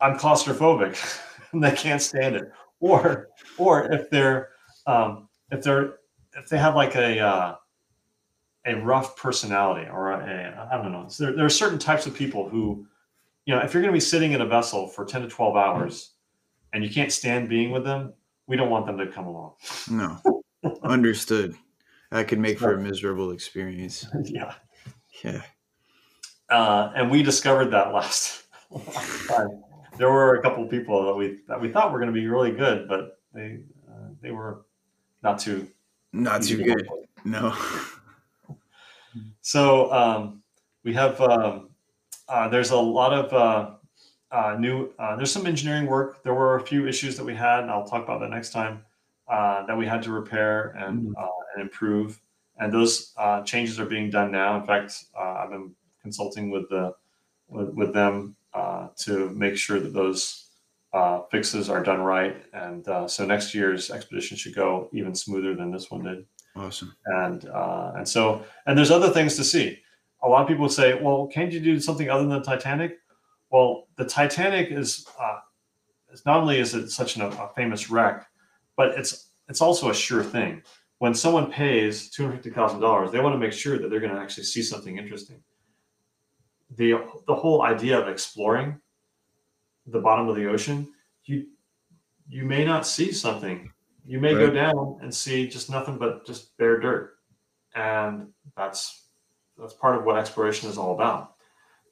[0.00, 0.98] I'm claustrophobic,
[1.52, 2.50] and they can't stand it.
[2.80, 3.28] Or,
[3.58, 4.50] or if they're,
[4.86, 5.96] um, if they're,
[6.36, 7.54] if they have like a, uh,
[8.66, 11.06] a rough personality or a, I don't know.
[11.08, 12.86] So there, there are certain types of people who,
[13.44, 15.56] you know, if you're going to be sitting in a vessel for 10 to 12
[15.56, 16.14] hours
[16.72, 18.12] and you can't stand being with them,
[18.46, 19.54] we don't want them to come along.
[19.90, 20.18] No,
[20.82, 21.54] understood.
[22.10, 24.06] That could make for a miserable experience.
[24.24, 24.54] yeah.
[25.24, 25.42] Yeah.
[26.48, 29.62] Uh, and we discovered that last, last time.
[29.96, 32.26] There were a couple of people that we that we thought were going to be
[32.26, 34.64] really good, but they uh, they were
[35.22, 35.68] not too
[36.12, 36.88] Not too good.
[37.24, 37.54] No.
[39.42, 40.42] So um,
[40.84, 41.70] we have um,
[42.28, 43.70] uh, there's a lot of uh,
[44.32, 46.22] uh, new uh, there's some engineering work.
[46.22, 48.84] There were a few issues that we had, and I'll talk about that next time
[49.30, 52.20] uh, that we had to repair and, uh, and improve.
[52.58, 53.14] And those
[53.44, 54.60] changes are being done now.
[54.60, 56.94] In fact, I've been consulting with the
[57.48, 58.36] with, with them
[59.04, 60.48] to make sure that those
[61.30, 62.44] fixes are done right.
[62.52, 66.26] And so next year's expedition should go even smoother than this one did.
[66.56, 66.94] Awesome.
[67.06, 69.78] And uh, and so and there's other things to see.
[70.22, 72.98] A lot of people say, well, can't you do something other than Titanic?
[73.50, 75.38] Well, the Titanic is uh,
[76.12, 78.26] is not only is it such an, a famous wreck,
[78.80, 79.12] but it's
[79.50, 80.62] it's also a sure thing.
[81.02, 84.00] When someone pays two hundred fifty thousand dollars, they want to make sure that they're
[84.06, 85.38] going to actually see something interesting.
[86.78, 86.88] the
[87.26, 88.80] The whole idea of exploring
[89.86, 90.88] the bottom of the ocean,
[91.24, 91.36] you
[92.26, 93.70] you may not see something
[94.06, 94.46] you may right.
[94.46, 97.18] go down and see just nothing but just bare dirt
[97.74, 98.80] and that's
[99.58, 101.34] that's part of what exploration is all about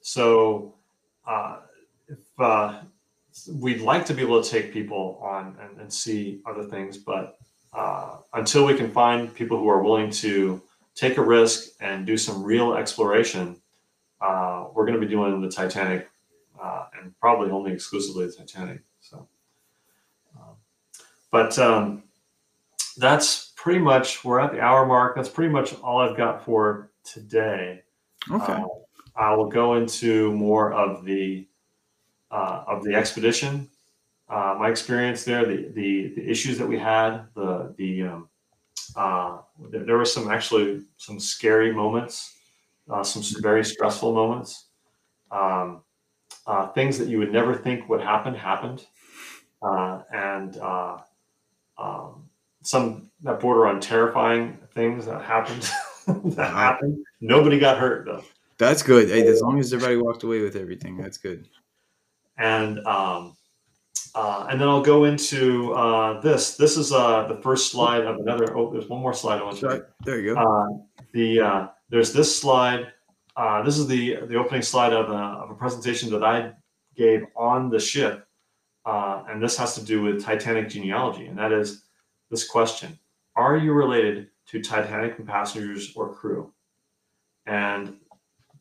[0.00, 0.74] so
[1.26, 1.58] uh,
[2.08, 2.80] if uh,
[3.52, 7.38] we'd like to be able to take people on and, and see other things but
[7.74, 10.60] uh, until we can find people who are willing to
[10.94, 13.56] take a risk and do some real exploration
[14.20, 16.08] uh, we're going to be doing the titanic
[16.62, 19.28] uh, and probably only exclusively the titanic so
[20.38, 20.56] um,
[21.30, 22.02] but um,
[22.98, 25.14] that's pretty much we're at the hour mark.
[25.16, 27.82] That's pretty much all I've got for today.
[28.30, 28.52] Okay.
[28.52, 28.66] Uh,
[29.16, 31.46] I will go into more of the
[32.30, 33.68] uh, of the expedition,
[34.28, 38.28] uh, my experience there, the, the the issues that we had, the the um,
[38.96, 39.38] uh,
[39.70, 42.36] there, there were some actually some scary moments,
[42.90, 44.66] uh, some very stressful moments.
[45.30, 45.82] Um,
[46.46, 48.86] uh, things that you would never think would happen happened,
[49.62, 50.58] and
[51.78, 52.28] um,
[52.62, 55.70] some that border on terrifying things that happened.
[56.36, 57.04] that happened.
[57.20, 58.24] Nobody got hurt though.
[58.58, 59.08] That's good.
[59.08, 61.48] Hey, as long as everybody walked away with everything, that's good.
[62.38, 63.36] And um,
[64.14, 66.56] uh, and then I'll go into uh, this.
[66.56, 68.56] This is uh, the first slide of another.
[68.56, 69.86] Oh, there's one more slide I want to.
[70.04, 70.40] There you go.
[70.40, 72.92] Uh, the uh, there's this slide.
[73.36, 76.52] Uh, this is the the opening slide of a, of a presentation that I
[76.96, 78.26] gave on the ship,
[78.84, 81.84] and this has to do with Titanic genealogy, and that is
[82.30, 82.98] this question
[83.36, 86.52] Are you related to Titanic passengers or crew?
[87.46, 87.96] And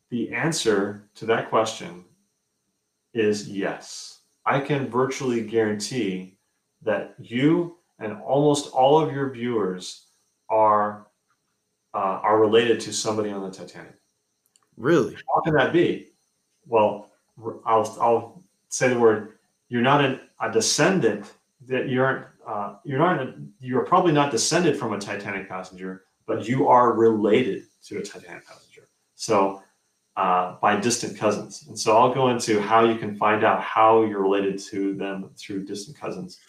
[0.10, 2.06] the answer to that question
[3.14, 4.22] is yes.
[4.46, 6.38] I can virtually guarantee
[6.84, 10.08] that you and almost all of your viewers
[10.50, 11.08] are
[11.94, 13.96] uh, are related to somebody on the Titanic.
[14.78, 15.16] Really?
[15.34, 16.10] How can that be?
[16.68, 17.10] Well,
[17.66, 19.34] I'll I'll say the word.
[19.70, 21.34] You're not an, a descendant.
[21.68, 26.48] That you aren't uh, you're not you're probably not descended from a Titanic passenger, but
[26.48, 28.88] you are related to a Titanic passenger.
[29.16, 29.64] So
[30.18, 31.66] uh, by distant cousins.
[31.70, 35.30] And so I'll go into how you can find out how you're related to them
[35.38, 36.40] through distant cousins.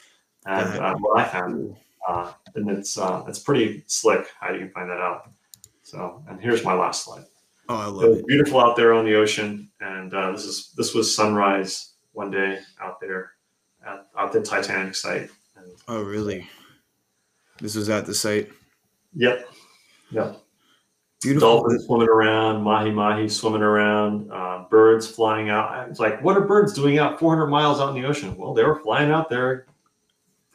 [0.47, 1.77] And uh, what I found,
[2.09, 5.31] uh, and it's uh, it's pretty slick how you can find that out.
[5.83, 7.25] So, and here's my last slide.
[7.69, 8.27] Oh, I love it.
[8.27, 12.59] Beautiful out there on the ocean, and uh, this is this was sunrise one day
[12.81, 13.33] out there
[13.87, 15.31] at, at the Titanic site
[15.87, 16.49] Oh, really?
[17.61, 18.51] This was at the site.
[19.15, 19.49] Yep.
[20.11, 20.41] Yep.
[21.21, 21.49] Beautiful.
[21.49, 25.89] Dolphins swimming around, mahi mahi swimming around, uh, birds flying out.
[25.89, 28.37] It's like, what are birds doing out 400 miles out in the ocean?
[28.37, 29.67] Well, they were flying out there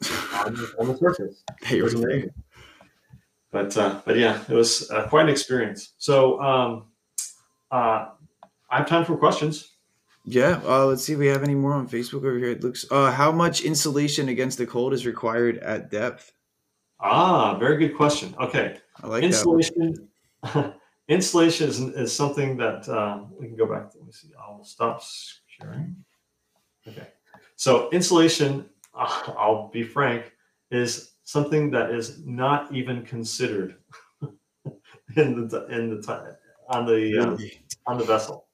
[0.33, 1.43] on, the, on the surface.
[1.69, 2.31] They were
[3.51, 5.93] But uh, but yeah, it was uh, quite an experience.
[5.97, 6.85] So um,
[7.69, 8.09] uh,
[8.69, 9.69] I have time for questions.
[10.25, 12.51] Yeah, uh, let's see if we have any more on Facebook over here.
[12.51, 12.85] It looks.
[12.89, 16.31] Uh, how much insulation against the cold is required at depth?
[17.01, 18.33] Ah, very good question.
[18.39, 20.07] Okay, I like insulation.
[21.07, 23.91] insulation is, is something that uh, we can go back.
[23.91, 24.29] To, let me see.
[24.39, 25.01] I'll stop
[25.47, 25.95] sharing.
[26.87, 27.07] Okay,
[27.55, 28.69] so insulation.
[28.93, 30.31] Uh, I'll be frank,
[30.71, 33.75] is something that is not even considered
[35.15, 36.37] in the in the
[36.69, 37.37] on the um,
[37.87, 38.47] on the vessel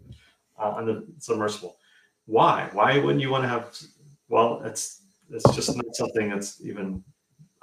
[0.59, 1.77] uh, on the submersible.
[2.25, 2.69] Why?
[2.73, 3.75] Why wouldn't you want to have?
[4.27, 7.03] Well, it's it's just not something that's even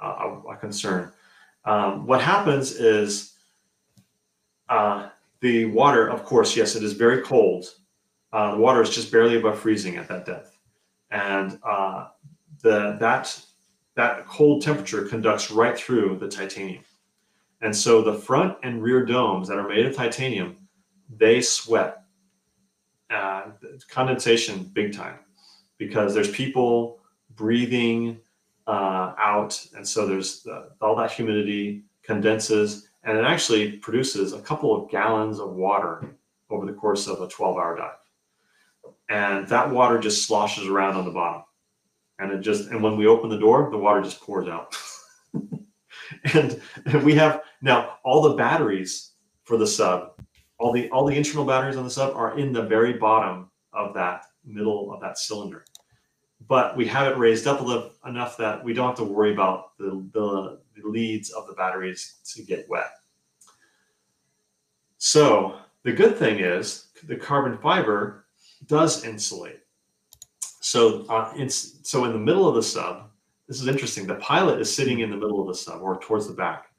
[0.01, 0.07] a,
[0.51, 1.11] a concern.
[1.65, 3.33] Um, what happens is
[4.69, 5.09] uh,
[5.41, 7.65] the water, of course, yes, it is very cold.
[8.33, 10.57] Uh, the water is just barely above freezing at that depth,
[11.11, 12.07] and uh,
[12.61, 13.39] the that
[13.95, 16.83] that cold temperature conducts right through the titanium.
[17.61, 20.57] And so the front and rear domes that are made of titanium,
[21.09, 22.03] they sweat.
[23.09, 23.51] Uh,
[23.89, 25.17] condensation big time
[25.77, 26.99] because there's people
[27.35, 28.19] breathing
[28.67, 29.65] uh, out.
[29.75, 34.91] And so there's uh, all that humidity condenses and it actually produces a couple of
[34.91, 36.03] gallons of water
[36.49, 38.93] over the course of a 12 hour dive.
[39.09, 41.43] And that water just sloshes around on the bottom.
[42.19, 44.75] And it just and when we open the door the water just pours out.
[46.33, 49.11] And, and, we have now all the batteries
[49.43, 50.13] for the sub
[50.59, 53.93] all the all the internal batteries on the sub are in the very bottom of
[53.93, 55.63] that middle of that cylinder.
[56.47, 57.61] But we have it raised up
[58.05, 62.15] enough that we don't have to worry about the, the, the leads of the batteries
[62.25, 62.91] to get wet
[64.97, 68.25] so the good thing is the carbon fiber
[68.65, 69.61] does insulate
[70.67, 73.09] so uh, it's so in the middle of the sub.
[73.47, 74.05] This is interesting.
[74.05, 76.73] The pilot is sitting in the middle of the sub or towards the back,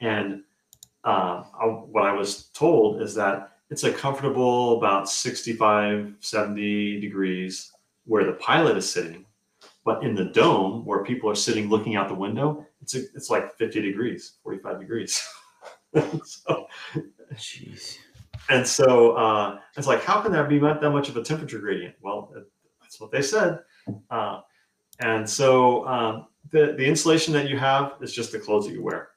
[0.00, 0.42] and
[1.04, 7.72] uh, I, what I was told is that it's a comfortable about 65, 70 degrees
[8.04, 9.24] where the pilot is sitting,
[9.86, 13.30] but in the dome where people are sitting looking out the window, it's a, it's
[13.30, 15.22] like 50 degrees, 45 degrees.
[16.24, 16.66] so,
[17.34, 17.98] Jeez.
[18.48, 21.94] And so uh, it's like, how can there be that much of a temperature gradient?
[22.00, 22.32] Well,
[22.80, 23.60] that's what they said.
[24.10, 24.40] Uh,
[25.00, 28.82] and so um, the, the insulation that you have is just the clothes that you
[28.82, 29.10] wear.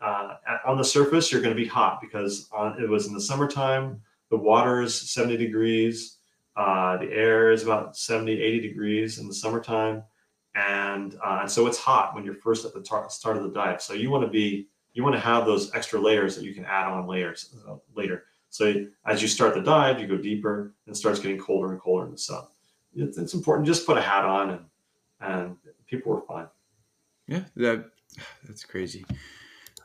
[0.00, 0.34] Uh,
[0.66, 4.00] on the surface, you're going to be hot because on, it was in the summertime.
[4.30, 6.18] The water is 70 degrees.
[6.56, 10.02] Uh, the air is about 70, 80 degrees in the summertime.
[10.56, 13.50] And, uh, and so it's hot when you're first at the tar- start of the
[13.50, 13.82] dive.
[13.82, 16.64] So you want to be, you want to have those extra layers that you can
[16.64, 18.24] add on layers uh, later.
[18.48, 21.80] So as you start the dive, you go deeper and it starts getting colder and
[21.80, 22.44] colder in the sun
[22.96, 23.66] it's, it's important.
[23.66, 24.64] Just put a hat on, and
[25.20, 26.48] and people were fine.
[27.28, 27.90] Yeah, that
[28.46, 29.04] that's crazy.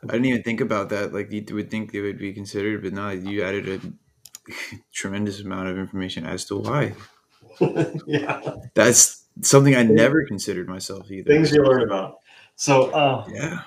[0.02, 1.12] I didn't even think about that.
[1.12, 4.52] Like you would think they would be considered, but now you added a
[4.92, 6.94] tremendous amount of information as to why.
[8.06, 8.40] yeah,
[8.74, 11.30] that's something I never considered myself either.
[11.30, 12.18] Things you learn about.
[12.56, 13.62] So uh, yeah,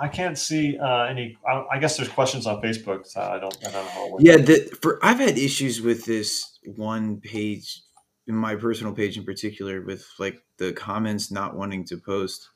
[0.00, 1.36] I can't see uh, any.
[1.46, 3.06] I, I, guess there's questions on Facebook.
[3.06, 3.56] So I don't.
[3.66, 4.16] I don't know how.
[4.20, 7.82] yeah, the, for I've had issues with this one page
[8.26, 12.50] in my personal page in particular with like the comments not wanting to post.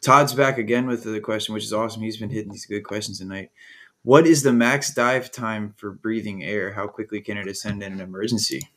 [0.00, 2.02] Todd's back again with the question, which is awesome.
[2.02, 3.50] He's been hitting these good questions tonight.
[4.02, 6.74] What is the max dive time for breathing air?
[6.74, 8.68] How quickly can it ascend in an emergency?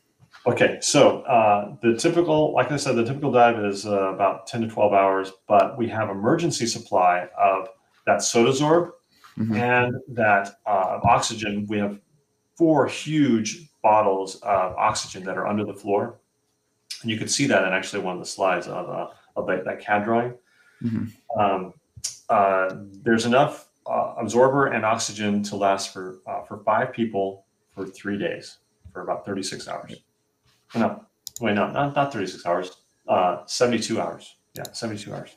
[0.48, 4.62] Okay, so uh, the typical, like I said, the typical dive is uh, about 10
[4.62, 7.68] to 12 hours, but we have emergency supply of
[8.06, 8.92] that Sodasorb
[9.36, 9.54] mm-hmm.
[9.54, 11.66] and that uh, oxygen.
[11.68, 12.00] We have
[12.56, 16.18] four huge bottles of oxygen that are under the floor.
[17.02, 19.66] And you can see that in actually one of the slides of, uh, of that,
[19.66, 20.34] that CAD drawing.
[20.82, 21.38] Mm-hmm.
[21.38, 21.74] Um,
[22.30, 27.44] uh, there's enough uh, absorber and oxygen to last for uh, for five people
[27.74, 28.58] for three days
[28.92, 29.94] for about 36 hours.
[30.74, 31.04] No,
[31.40, 32.76] wait, no, not, not 36 hours,
[33.08, 34.36] uh, 72 hours.
[34.54, 35.34] Yeah, 72 hours.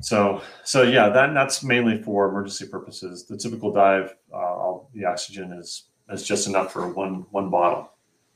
[0.00, 3.24] So, so yeah, that that's mainly for emergency purposes.
[3.24, 7.90] The typical dive, uh, the oxygen is is just enough for one one bottle.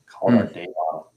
[0.07, 0.53] Call it a hmm.
[0.53, 1.11] day bottle.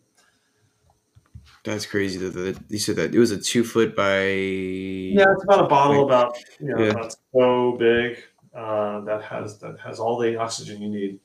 [1.65, 2.19] That's crazy.
[2.19, 4.25] That you said that it was a two foot by.
[4.25, 6.91] Yeah, it's about a bottle about you know yeah.
[6.91, 8.19] about so big
[8.55, 11.21] uh, that has that has all the oxygen you need.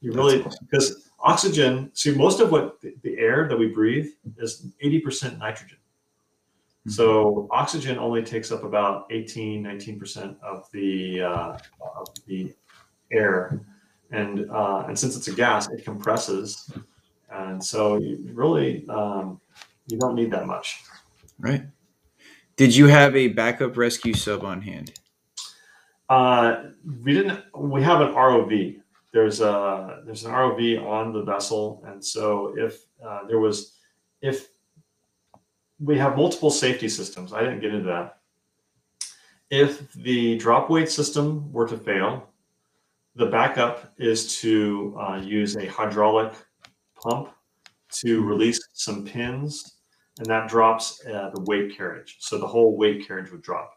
[0.00, 1.90] You really because oxygen.
[1.94, 4.08] See, most of what the, the, air that we breathe
[4.38, 5.78] is eighty percent nitrogen.
[5.78, 6.90] Mm-hmm.
[6.90, 12.54] So oxygen only takes up about 18, 19 percent of the uh, of the
[13.10, 13.60] air
[14.10, 16.70] and uh, and since it's a gas, it compresses,
[17.30, 19.40] and so you really um,
[19.86, 20.82] you don't need that much.
[21.38, 21.62] Right.
[22.56, 24.92] Did you have a backup rescue sub on hand?
[26.08, 26.64] Uh,
[27.04, 27.42] we didn't.
[27.54, 28.80] We have an ROV.
[29.12, 33.78] There's a there's an ROV on the vessel, and so if uh, there was
[34.20, 34.48] if
[35.80, 38.18] we have multiple safety systems, I didn't get into that.
[39.50, 42.28] If the drop weight system were to fail,
[43.14, 46.32] the backup is to uh, use a hydraulic
[47.00, 47.30] pump
[47.90, 49.78] to release some pins,
[50.18, 52.16] and that drops uh, the weight carriage.
[52.20, 53.72] So the whole weight carriage would drop.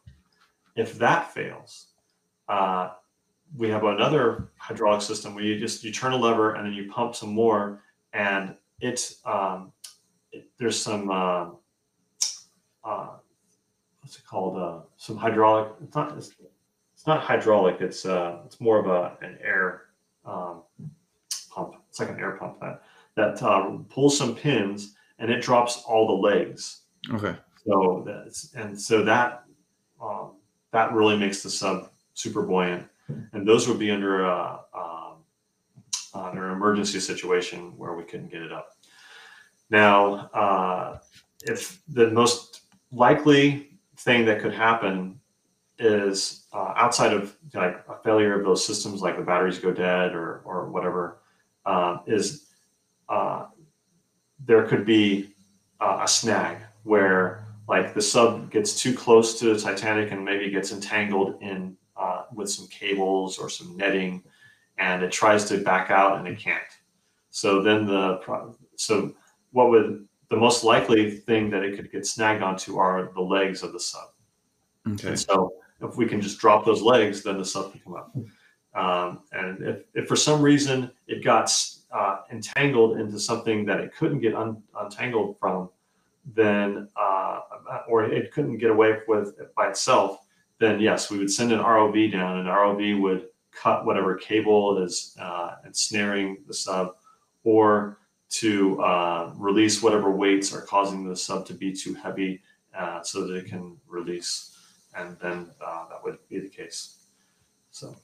[0.75, 1.87] If that fails,
[2.49, 2.89] uh,
[3.57, 6.89] we have another hydraulic system where you just you turn a lever and then you
[6.91, 7.81] pump some more,
[8.13, 9.71] and it's um,
[10.31, 11.49] it, there's some uh,
[12.83, 13.09] uh,
[14.01, 14.57] what's it called?
[14.57, 15.73] Uh, some hydraulic.
[15.83, 16.17] It's not.
[16.17, 16.31] It's,
[16.93, 17.81] it's not hydraulic.
[17.81, 19.83] It's uh, it's more of a an air
[20.25, 20.63] um,
[21.49, 21.75] pump.
[21.89, 22.83] It's like an air pump that
[23.15, 26.81] that uh, pulls some pins and it drops all the legs.
[27.13, 27.35] Okay.
[27.65, 29.43] So that's and so that
[30.01, 30.31] um,
[30.71, 32.87] that really makes the sub super buoyant,
[33.33, 35.15] and those would be under a um,
[36.13, 38.69] under an emergency situation where we couldn't get it up.
[39.69, 40.99] Now, uh,
[41.43, 42.61] if the most
[42.91, 45.19] likely thing that could happen
[45.79, 50.13] is uh, outside of like a failure of those systems, like the batteries go dead
[50.13, 51.21] or or whatever,
[51.65, 52.47] uh, is
[53.09, 53.45] uh,
[54.45, 55.33] there could be
[55.79, 60.49] uh, a snag where like the sub gets too close to the Titanic and maybe
[60.49, 61.80] gets entangled in uh,
[62.33, 64.23] with some cables or some netting,
[64.77, 66.63] and it tries to back out and it can't.
[67.29, 68.19] So then the
[68.75, 69.13] so
[69.51, 73.63] what would the most likely thing that it could get snagged onto are the legs
[73.63, 74.07] of the sub.
[74.87, 75.09] Okay.
[75.09, 78.15] And so if we can just drop those legs, then the sub can come up.
[78.73, 81.51] Um, and if, if for some reason it got
[81.91, 85.69] uh, entangled into something that it couldn't get un- untangled from,
[86.33, 87.41] then uh,
[87.89, 90.19] or it couldn't get away with it by itself,
[90.61, 95.17] then yes, we would send an ROV down, and ROV would cut whatever cable is
[95.19, 96.95] uh, ensnaring the sub,
[97.43, 97.97] or
[98.29, 102.41] to uh, release whatever weights are causing the sub to be too heavy,
[102.77, 104.55] uh, so that it can release,
[104.95, 106.97] and then uh, that would be the case.
[107.71, 107.95] So.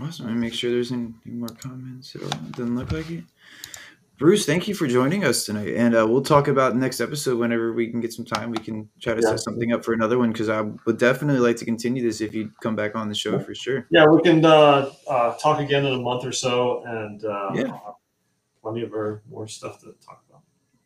[0.00, 0.26] Awesome.
[0.26, 2.14] Me make sure there's any more comments.
[2.14, 2.22] It
[2.52, 3.24] doesn't look like it.
[4.18, 7.72] Bruce, thank you for joining us tonight, and uh, we'll talk about next episode whenever
[7.72, 8.50] we can get some time.
[8.50, 9.30] We can try to yeah.
[9.30, 12.34] set something up for another one because I would definitely like to continue this if
[12.34, 13.86] you come back on the show for sure.
[13.90, 17.78] Yeah, we can uh, uh, talk again in a month or so, and uh, yeah,
[18.62, 20.42] plenty of our, more stuff to talk about.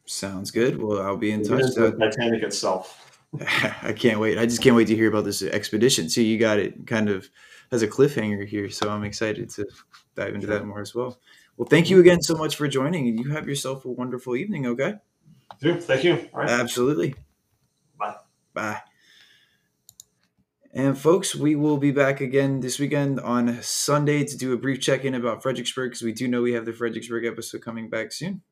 [0.07, 0.81] Sounds good.
[0.81, 1.75] Well, I'll be in touch.
[1.75, 3.21] The Titanic itself.
[3.83, 4.39] I can't wait.
[4.39, 6.09] I just can't wait to hear about this expedition.
[6.09, 7.29] See, you got it kind of
[7.73, 9.67] as a cliffhanger here, so I'm excited to
[10.15, 11.19] dive into that more as well.
[11.57, 12.09] Well, thank you mm-hmm.
[12.09, 14.67] again so much for joining, and you have yourself a wonderful evening.
[14.67, 14.95] Okay.
[15.61, 16.29] Dude, thank you.
[16.35, 16.51] All right.
[16.51, 17.15] Absolutely.
[17.99, 18.17] Bye.
[18.53, 18.81] Bye.
[20.75, 24.81] And folks, we will be back again this weekend on Sunday to do a brief
[24.81, 28.13] check in about Fredericksburg because we do know we have the Fredericksburg episode coming back
[28.13, 28.43] soon.